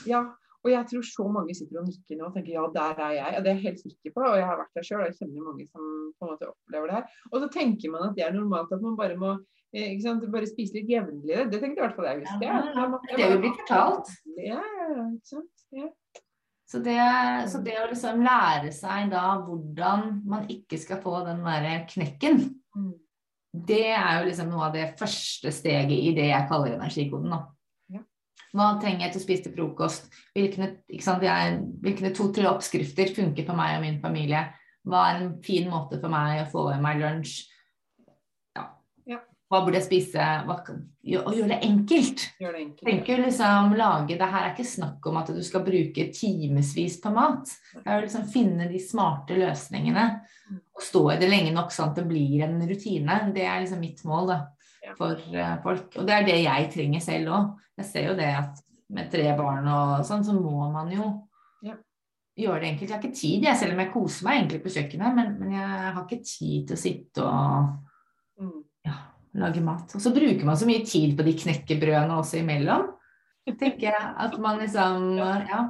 [0.10, 0.26] Ja,
[0.64, 3.38] og jeg tror så mange sitter og nikker nå og tenker ja, der er jeg.
[3.38, 5.18] Og det er jeg helt sikker på, og jeg har vært der sjøl og jeg
[5.18, 5.88] kjenner mange som
[6.20, 7.16] på en måte opplever det her.
[7.32, 9.32] Og så tenker man at det er normalt at man bare må
[9.74, 11.48] eh, ikke sant, bare spise litt jevnlig.
[11.50, 12.46] Det tenkte i hvert fall jeg visste.
[12.46, 12.60] Ja,
[13.18, 14.14] det er jo blitt fortalt.
[14.38, 14.62] Ja,
[15.08, 15.66] ikke sant.
[15.74, 15.90] Ja.
[16.72, 17.00] Så det,
[17.52, 22.44] så det å liksom lære seg da hvordan man ikke skal få den derre knekken,
[22.72, 22.94] Mm.
[23.68, 27.34] det er jo liksom noe av det første steget i det jeg kaller energikoden.
[27.34, 27.40] da.
[28.52, 30.10] Hva trenger jeg til å spise til frokost?
[30.36, 34.44] Hvilke, to-tre oppskrifter funker for meg og min familie?
[34.88, 37.46] Hva er en fin måte for meg å få i meg lunsj?
[38.58, 38.66] Ja.
[39.08, 39.22] Ja.
[39.52, 40.28] Hva burde jeg spise?
[40.48, 40.58] Hva,
[41.22, 42.26] og gjøre det enkelt.
[42.42, 42.86] Gjør det enkelt.
[42.90, 47.14] tenker liksom lage Det her er ikke snakk om at du skal bruke timevis på
[47.16, 47.54] mat.
[47.78, 50.08] Det er å liksom finne de smarte løsningene
[50.52, 53.22] og stå i det lenge nok sånn at det blir en rutine.
[53.36, 54.42] Det er liksom mitt mål da.
[54.98, 55.96] For eh, folk.
[55.98, 57.50] Og det er det jeg trenger selv òg.
[57.82, 61.28] Jeg ser jo det at med tre barn og sånn, så må man jo
[61.64, 61.76] Ja.
[62.38, 62.90] gjøre det enkelt.
[62.90, 65.52] Jeg har ikke tid, jeg, selv om jeg koser meg egentlig på kjøkkenet, men, men
[65.56, 67.78] jeg har ikke tid til å sitte og
[68.42, 68.64] Mm.
[68.86, 68.94] ja,
[69.36, 69.92] lage mat.
[69.96, 72.88] Og så bruker man så mye tid på de knekkebrødene også imellom.
[73.46, 75.62] Tenker jeg at man liksom Ja.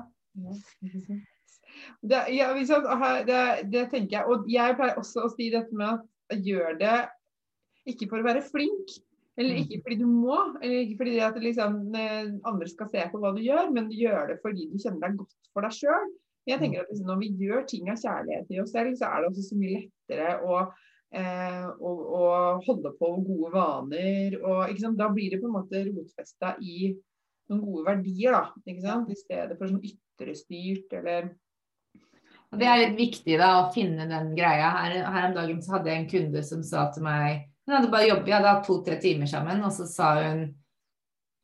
[2.01, 4.25] Det, ja, det, det tenker jeg.
[4.27, 5.99] Og jeg pleier også å si dette med
[6.31, 6.95] at gjør det
[7.89, 8.93] ikke for å være flink,
[9.37, 9.61] eller Mm.
[9.63, 13.33] ikke fordi du må, eller ikke fordi at liksom, eh, andre skal se på hva
[13.35, 16.07] du gjør, men gjør det fordi du kjenner deg godt for deg sjøl.
[16.47, 19.21] Jeg tenker at liksom, Når vi gjør ting av kjærlighet i oss selv, så er
[19.21, 20.73] det også så mye lettere å,
[21.13, 24.41] eh, å, å holde på gode vaner.
[24.43, 24.97] og?
[24.97, 26.95] Da blir det på en måte rotfesta i
[27.49, 28.51] noen gode verdier, da.
[28.65, 31.35] I stedet for sånn ytrestyrt eller
[32.51, 34.73] det er litt viktig da å finne den greia.
[34.75, 37.91] Her, her om dagen så hadde jeg en kunde som sa til meg Hun hadde
[37.93, 40.47] bare jobbet, vi hadde hatt to-tre timer sammen, og så sa hun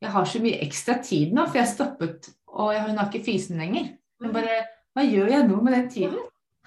[0.02, 3.26] Jeg har så mye ekstra tid nå, for jeg har stoppet, og hun har ikke
[3.26, 3.94] fysen lenger.
[4.22, 6.18] Hun bare Hva gjør jeg nå med den tiden?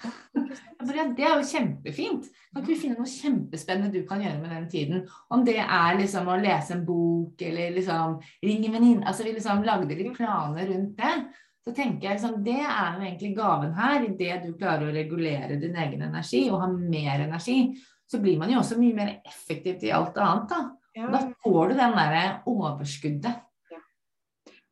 [0.02, 2.24] Jeg bare, det er jo kjempefint.
[2.52, 5.04] Kan ikke vi finne noe kjempespennende du kan gjøre med den tiden?
[5.30, 9.36] Om det er liksom å lese en bok, eller liksom ringe en venninne Altså vi
[9.36, 11.14] liksom lagde litt planer rundt det.
[11.62, 14.02] Så tenker jeg liksom, Det er jo egentlig gaven her.
[14.02, 17.58] i det du klarer å regulere din egen energi og ha mer energi,
[18.12, 20.50] så blir man jo også mye mer effektivt i alt annet.
[20.52, 20.60] Da,
[20.98, 23.80] ja, da får du den derre overskuddet Ja.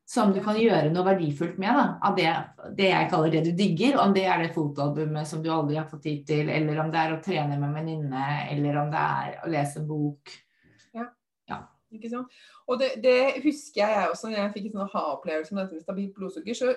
[0.05, 1.72] som du kan gjøre noe verdifullt med.
[1.79, 2.29] Da, av det,
[2.76, 3.96] det jeg kaller det du digger.
[4.03, 7.00] Om det er det fotoalbumet som du aldri har fått tid til, eller om det
[7.00, 10.37] er å trene med en venninne, eller om det er å lese en bok.
[11.90, 12.31] Ikke sant?
[12.70, 15.83] Og det, det husker jeg også, når jeg fikk en sånn ha-opplevelse med dette med
[15.83, 16.75] stabilt blodsukker, så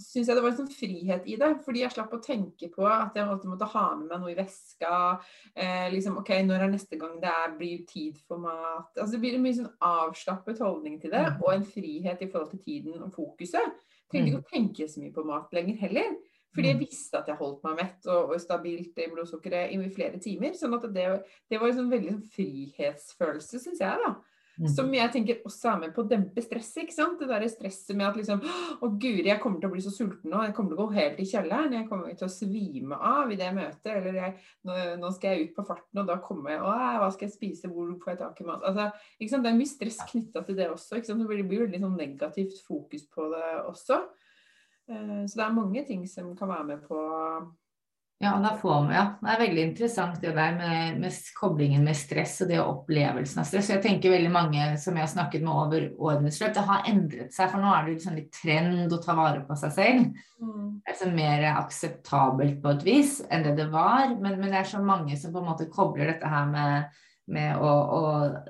[0.00, 1.50] syns jeg det var en sånn frihet i det.
[1.64, 4.38] Fordi jeg slapp å tenke på at jeg alltid måtte ha med meg noe i
[4.38, 5.20] veska.
[5.54, 8.90] Eh, liksom, OK, når er neste gang det er, blir tid for mat?
[8.96, 11.42] Altså Det blir en mye sånn avslappet holdning til det, Mm.
[11.42, 13.72] og en frihet i forhold til tiden og fokuset.
[14.10, 16.16] Trengte ikke å tenke så mye på mat lenger heller.
[16.54, 16.84] Fordi jeg Mm.
[16.86, 20.52] visste at jeg holdt meg mett og, og stabilt i blodsukkeret i flere timer.
[20.52, 23.98] sånn at det, det var en sånn veldig sånn frihetsfølelse, syns jeg.
[24.04, 24.14] da.
[24.60, 24.66] Mm.
[24.68, 26.82] Som jeg tenker også er med på å dempe stresset.
[26.84, 27.18] ikke sant?
[27.18, 30.28] Det der stresset med at liksom Å, guri, jeg kommer til å bli så sulten
[30.28, 30.42] nå.
[30.44, 31.72] Jeg kommer til å gå helt i kjelleren.
[31.78, 33.88] Jeg kommer til å svime av i det møtet.
[33.94, 34.34] Eller jeg,
[34.68, 37.36] nå, nå skal jeg ut på farten, og da kommer jeg Å, hva skal jeg
[37.36, 37.70] spise?
[37.72, 38.66] Hvor får jeg tak i mat?
[38.68, 39.46] Altså, ikke sant?
[39.46, 40.98] Det er mye stress knytta til det også.
[40.98, 41.24] ikke sant?
[41.24, 44.02] Det blir veldig sånn negativt fokus på det også.
[44.90, 47.00] Eh, Så det er mange ting som kan være med på
[48.22, 49.02] Ja, da får man, ja.
[49.18, 53.48] Det er veldig interessant det der med, med koblingen med stress og det opplevelsen av
[53.48, 53.72] stress.
[53.72, 57.34] Jeg tenker veldig mange som jeg har snakket med over årenes løp, det har endret
[57.34, 57.50] seg.
[57.50, 60.22] For nå er det liksom litt trend å ta vare på seg selv.
[60.38, 60.70] mm.
[60.92, 64.14] Er mer akseptabelt på et vis enn det det var.
[64.14, 66.96] Men, men det er så mange som på en måte kobler dette her med,
[67.26, 68.00] med å, å,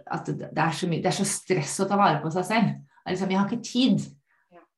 [0.05, 2.77] at det er, så mye, det er så stress å ta vare på seg selv.
[3.09, 4.05] Liksom, vi har ikke tid.
[4.53, 4.69] Ja.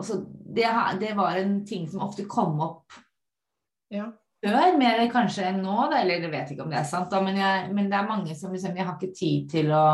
[0.00, 0.70] Så det,
[1.04, 3.02] det var en ting som ofte kom opp
[3.92, 4.08] Ja.
[4.42, 7.20] før, mer kanskje enn nå, da, eller jeg vet ikke om det er sant, da,
[7.22, 9.84] men, jeg, men det er mange som liksom Jeg har ikke tid til å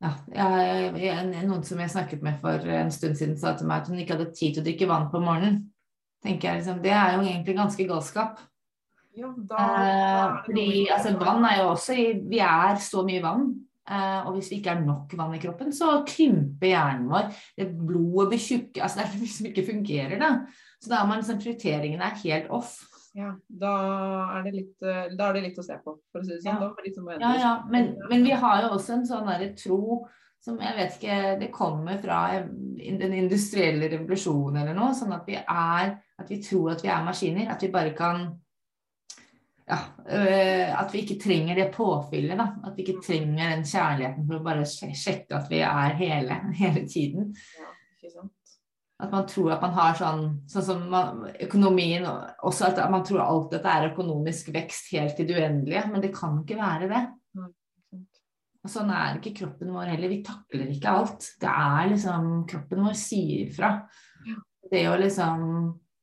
[0.00, 3.82] ja, jeg, jeg, Noen som jeg snakket med for en stund siden, sa til meg
[3.82, 5.58] at hun ikke hadde tid til å drikke vann på morgenen.
[6.24, 8.40] tenker jeg liksom, Det er jo egentlig ganske galskap.
[9.16, 11.96] ja da, Eh, fordi altså, vann er jo også
[12.30, 13.44] Vi er så mye vann.
[13.90, 17.30] eh, og hvis vi ikke er nok vann i kroppen, så krymper hjernen vår.
[17.58, 18.82] Det Blodet blir tjukke.
[18.82, 20.32] Altså det er liksom ikke fungerer, da.
[20.80, 22.78] Så da er man liksom prioriteringene er helt off.
[23.14, 23.70] Ja, da
[24.38, 26.42] er, det litt, eh, da er det litt å se på, for å si det
[26.44, 26.60] sånn.
[26.62, 26.68] Ja.
[26.76, 30.04] Det liksom Ja, ja, men, men vi har jo også en sånn derre tro
[30.40, 34.94] som jeg vet ikke Det kommer fra den industrielle revolusjonen eller noe.
[34.96, 37.50] Sånn at vi er At vi tror at vi er maskiner.
[37.52, 38.22] At vi bare kan
[39.68, 42.38] ja, øh, At vi ikke trenger det påfyllet.
[42.40, 45.98] da, At vi ikke trenger den kjærligheten for å bare sje- sjekke at vi er
[46.00, 47.34] hele, hele tiden.
[47.58, 47.68] Ja,
[47.98, 48.32] ikke sant.
[49.00, 52.04] At man tror at man har sånn Sånn som man, økonomien
[52.44, 55.86] Også at man tror alt dette er økonomisk vekst helt til det uendelige.
[55.92, 57.02] Men det kan ikke være det.
[58.60, 60.12] Og sånn er ikke kroppen vår heller.
[60.12, 61.28] Vi takler ikke alt.
[61.40, 63.70] Det er liksom Kroppen vår sier ifra.
[64.70, 65.46] Det å liksom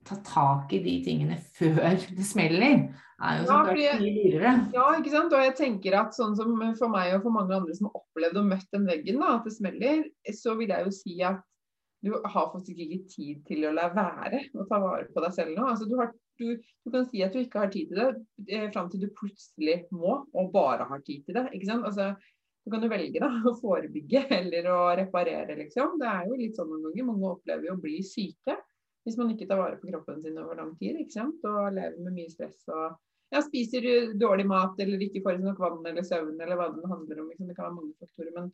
[0.08, 2.88] ta tak i de tingene før det smeller,
[3.20, 4.54] er jo så Ja, klart fordi- mye dyrere.
[4.74, 5.34] Ja, ikke sant.
[5.34, 8.38] Og jeg tenker at sånn som for meg og for mange andre som har opplevd
[8.38, 11.42] og møtt den veggen, da, at det smeller, så vil jeg jo si at
[12.06, 15.58] du har faktisk ikke tid til å la være å ta vare på deg selv
[15.58, 15.66] nå.
[15.72, 16.48] Altså, du, har, du,
[16.86, 18.10] du kan si at du ikke har tid til det
[18.54, 21.48] eh, fram til du plutselig må, og bare har tid til det.
[21.58, 21.88] ikke sant?
[21.90, 22.12] Altså,
[22.68, 25.98] du kan jo velge da, å forebygge eller å reparere, liksom.
[26.02, 27.10] Det er jo litt sånn noen ganger.
[27.10, 28.58] Mange opplever jo å bli syke
[29.08, 30.98] hvis man ikke tar vare på kroppen sin over lang tid.
[31.00, 31.44] ikke sant?
[31.48, 32.98] Og lever med mye stress og
[33.32, 36.68] ja, spiser dårlig mat eller ikke får i seg nok vann eller søvn eller hva
[36.76, 37.30] det handler om.
[37.32, 37.48] Liksom.
[37.48, 38.52] Det kan være mange faktorer, men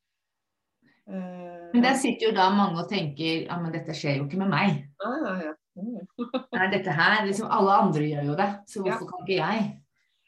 [1.07, 4.53] Men der sitter jo da mange og tenker ja, men dette skjer jo ikke med
[4.53, 4.79] meg.
[5.03, 5.53] ja, ja, ja.
[5.73, 6.41] Ja, ja.
[6.53, 9.63] Nei, dette her, liksom Alle andre gjør jo det, så hvorfor kan ikke jeg?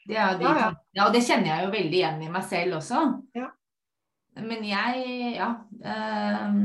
[0.06, 0.70] Det er de, Ja, ja.
[0.98, 3.04] ja, og det kjenner jeg jo veldig igjen i meg selv også.
[3.38, 3.48] Ja.
[4.36, 5.06] Men jeg,
[5.38, 5.48] ja
[5.86, 6.60] ehm,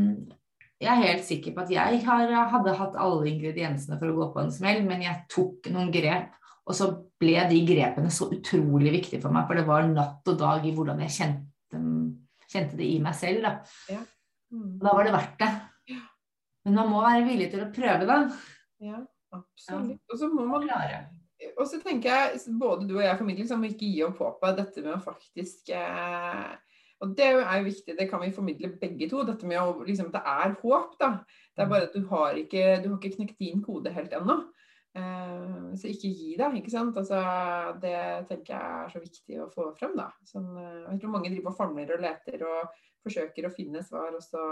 [0.81, 4.29] Jeg er helt sikker på at jeg har, hadde hatt alle ingrediensene for å gå
[4.33, 6.33] på en smell, men jeg tok noen grep.
[6.65, 6.89] Og så
[7.21, 10.73] ble de grepene så utrolig viktige for meg, for det var natt og dag i
[10.73, 11.81] hvordan jeg kjente,
[12.51, 13.47] kjente det i meg selv.
[13.47, 14.01] Da.
[14.51, 14.75] Mm.
[14.83, 15.51] Da var det verdt det.
[16.65, 18.19] Men man må være villig til å prøve, da.
[18.83, 18.99] ja
[19.35, 20.01] absolutt.
[20.11, 21.05] Og så må man Klare.
[21.57, 24.59] Og så tenker jeg, både du og jeg formidler, må ikke gi opp håpet.
[24.59, 26.51] Dette med å faktisk eh,
[27.01, 29.23] Og det er jo viktig, det kan vi formidle begge to.
[29.25, 31.11] Dette med å liksom, Det er håp, da.
[31.55, 34.37] Det er bare at du har ikke, du har ikke knekt din kode helt ennå.
[34.91, 36.97] Eh, så ikke gi deg, ikke sant.
[36.99, 37.21] Altså,
[37.83, 37.95] det
[38.27, 40.09] tenker jeg er så viktig å få frem, da.
[40.27, 44.11] Sånn, eh, jeg tror mange driver og famler og leter og forsøker å finne svar,
[44.17, 44.51] og så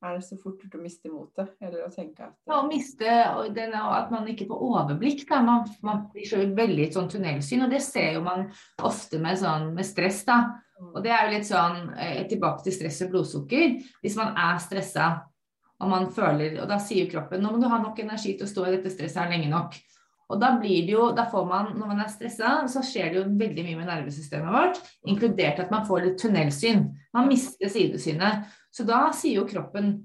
[0.00, 1.54] er det så fort gjort å miste motet.
[1.60, 3.16] Eller å tenke at Ja, å miste
[3.56, 5.26] den, at man ikke får overblikk.
[5.28, 5.40] Da.
[5.44, 8.48] Man, man blir så veldig i sånn tunnelsyn, og det ser jo man
[8.84, 10.22] ofte med, sånn, med stress.
[10.28, 10.42] da.
[10.80, 13.76] Og det er jo litt sånn eh, tilbake til stress og blodsukker.
[14.00, 15.10] Hvis man er stressa
[15.80, 18.50] og man føler Og da sier kroppen nå må du ha nok energi til å
[18.50, 19.78] stå i dette stresset her lenge nok.
[20.30, 23.18] Og da blir det jo, da får man, når man er stressa, så skjer det
[23.18, 24.78] jo veldig mye med nervesystemet vårt,
[25.10, 26.84] inkludert at man får litt tunnelsyn.
[27.16, 28.46] Man mister sidesynet.
[28.70, 29.96] Så da sier jo kroppen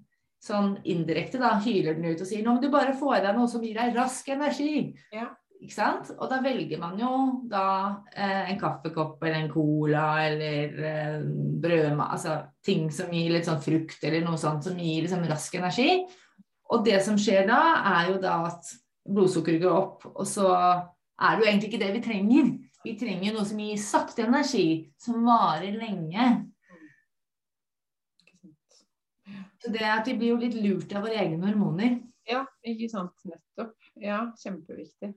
[0.41, 3.38] sånn indirekte, da hyler den ut og sier nå må du bare få i deg
[3.38, 4.95] noe som gir deg rask energi.
[5.13, 5.30] Ja.
[5.64, 6.12] Ikke sant?
[6.20, 7.12] Og da velger man jo
[7.49, 7.68] da
[8.12, 11.16] eh, en kaffekopp eller en cola eller eh,
[11.64, 12.36] brød, altså
[12.66, 16.03] ting som gir litt sånn frukt eller noe sånt som gir liksom rask energi.
[16.74, 17.62] Og det som skjer da,
[17.95, 18.74] er jo da at
[19.06, 22.53] blodsukkeret går opp, og så er det jo egentlig ikke det vi trenger.
[22.86, 24.68] Vi trenger noe som gir sakte energi,
[25.01, 26.30] som varer lenge.
[29.62, 31.95] Så det at vi blir jo litt lurt av våre egne hormoner.
[32.30, 33.16] Ja, ikke sant.
[33.26, 33.74] Nettopp.
[34.01, 35.14] Ja, kjempeviktig.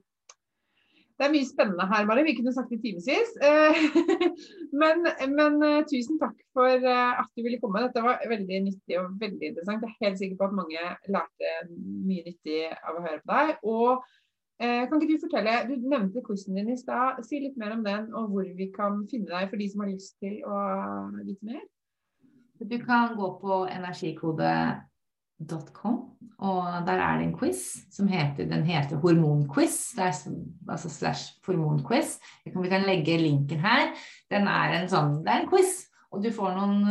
[1.19, 2.21] Det er mye spennende her, Mari.
[2.23, 3.31] Vi kunne snakket i timevis.
[3.43, 3.79] Eh,
[4.81, 5.01] men,
[5.33, 7.81] men, eh, tusen takk for eh, at du ville komme.
[7.83, 9.83] Dette var veldig nyttig og veldig interessant.
[9.83, 13.51] Jeg er helt sikker på at mange lærte mye nyttig av å høre på deg.
[13.67, 14.07] Og
[14.59, 17.19] kan ikke du fortelle, du nevnte quizen din i stad.
[17.27, 19.91] Si litt mer om den, og hvor vi kan finne deg for de som har
[19.91, 20.57] lyst til å
[21.19, 21.61] vite mer.
[22.59, 24.49] Du kan gå på energikode
[26.39, 27.61] og der er det en quiz
[27.91, 29.95] som heter, den heter hormonquiz.
[29.99, 32.17] Altså slash hormonquiz.
[32.45, 33.91] Vi kan, legge linken her.
[34.31, 36.85] Er sånn, det er en quiz, og du får noen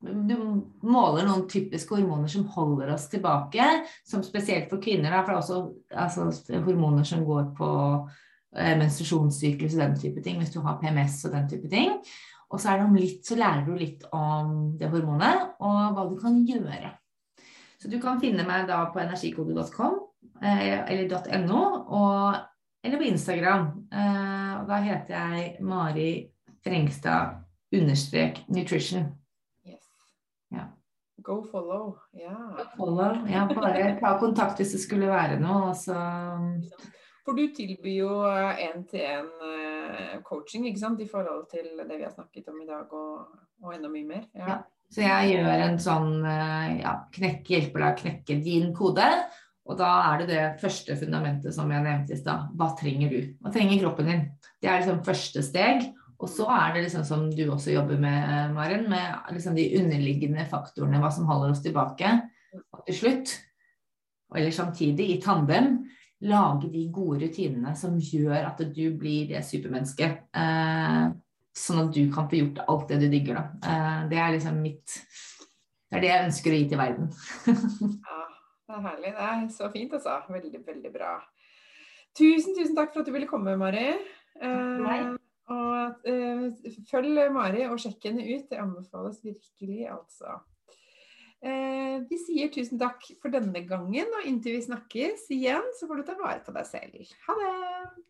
[0.00, 0.32] du
[0.80, 3.66] måler noen typiske hormoner som holder oss tilbake,
[4.08, 5.12] som spesielt for kvinner.
[5.12, 5.58] Da, for det er også
[6.24, 7.68] altså, hormoner som går på
[8.56, 11.98] eh, menstruasjonssyklus og den type ting, hvis du har PMS og den type ting.
[12.48, 16.94] Og så, litt, så lærer du litt om det hormonet og hva du kan gjøre
[17.82, 19.94] så du kan finne meg da på energikode.com
[20.42, 21.62] eh, eller .no,
[22.84, 23.70] eller på Instagram.
[23.92, 26.10] Eh, og da heter jeg Mari
[26.64, 27.40] Frengstad
[27.72, 29.06] understrek nutrition.
[29.64, 29.88] Yes.
[30.48, 30.66] Ja.
[31.24, 31.96] Go follow.
[32.12, 32.36] Ja.
[32.56, 33.28] Go follow.
[33.28, 35.72] Ja, bare ta kontakt hvis det skulle være noe.
[35.76, 35.96] Så...
[37.24, 41.00] For du tilbyr jo én-til-én eh, coaching ikke sant?
[41.00, 44.28] i forhold til det vi har snakket om i dag, og, og enda mye mer.
[44.34, 44.48] Ja.
[44.48, 44.60] ja.
[44.90, 49.06] Så jeg gjør en sånn eh, ja, knekk, hjelper deg å knekke din kode.
[49.70, 52.48] Og da er det det første fundamentet som jeg nevnte i stad.
[52.58, 53.20] Hva trenger du?
[53.38, 54.24] Hva trenger kroppen din?
[54.58, 55.86] Det er liksom første steg.
[56.20, 59.70] Og så er det liksom som du også jobber med, eh, Maren, med liksom de
[59.78, 62.10] underliggende faktorene, hva som holder oss tilbake.
[62.74, 63.38] Og til slutt,
[64.34, 65.78] eller samtidig, i tandem,
[66.20, 70.26] lage de gode rutinene som gjør at du blir det supermennesket.
[70.34, 71.12] Eh,
[71.60, 73.40] sånn at du kan få gjort alt det du digger.
[73.40, 73.72] Da.
[73.72, 74.96] Eh, det er liksom mitt
[75.90, 77.08] Det er det jeg ønsker å gi til verden.
[78.10, 78.20] ja,
[78.70, 79.14] det er herlig.
[79.16, 80.20] Det er så fint, altså.
[80.30, 81.16] Veldig, veldig bra.
[82.18, 83.88] Tusen, tusen takk for at du ville komme, Mari.
[84.40, 85.16] Eh,
[85.50, 88.46] og eh, følg Mari og sjekk henne ut.
[88.50, 90.38] Det anbefales virkelig, altså.
[91.40, 96.00] Eh, vi sier tusen takk for denne gangen, og inntil vi snakkes igjen, så får
[96.00, 97.14] du ta vare på deg selv.
[97.26, 98.09] Ha det!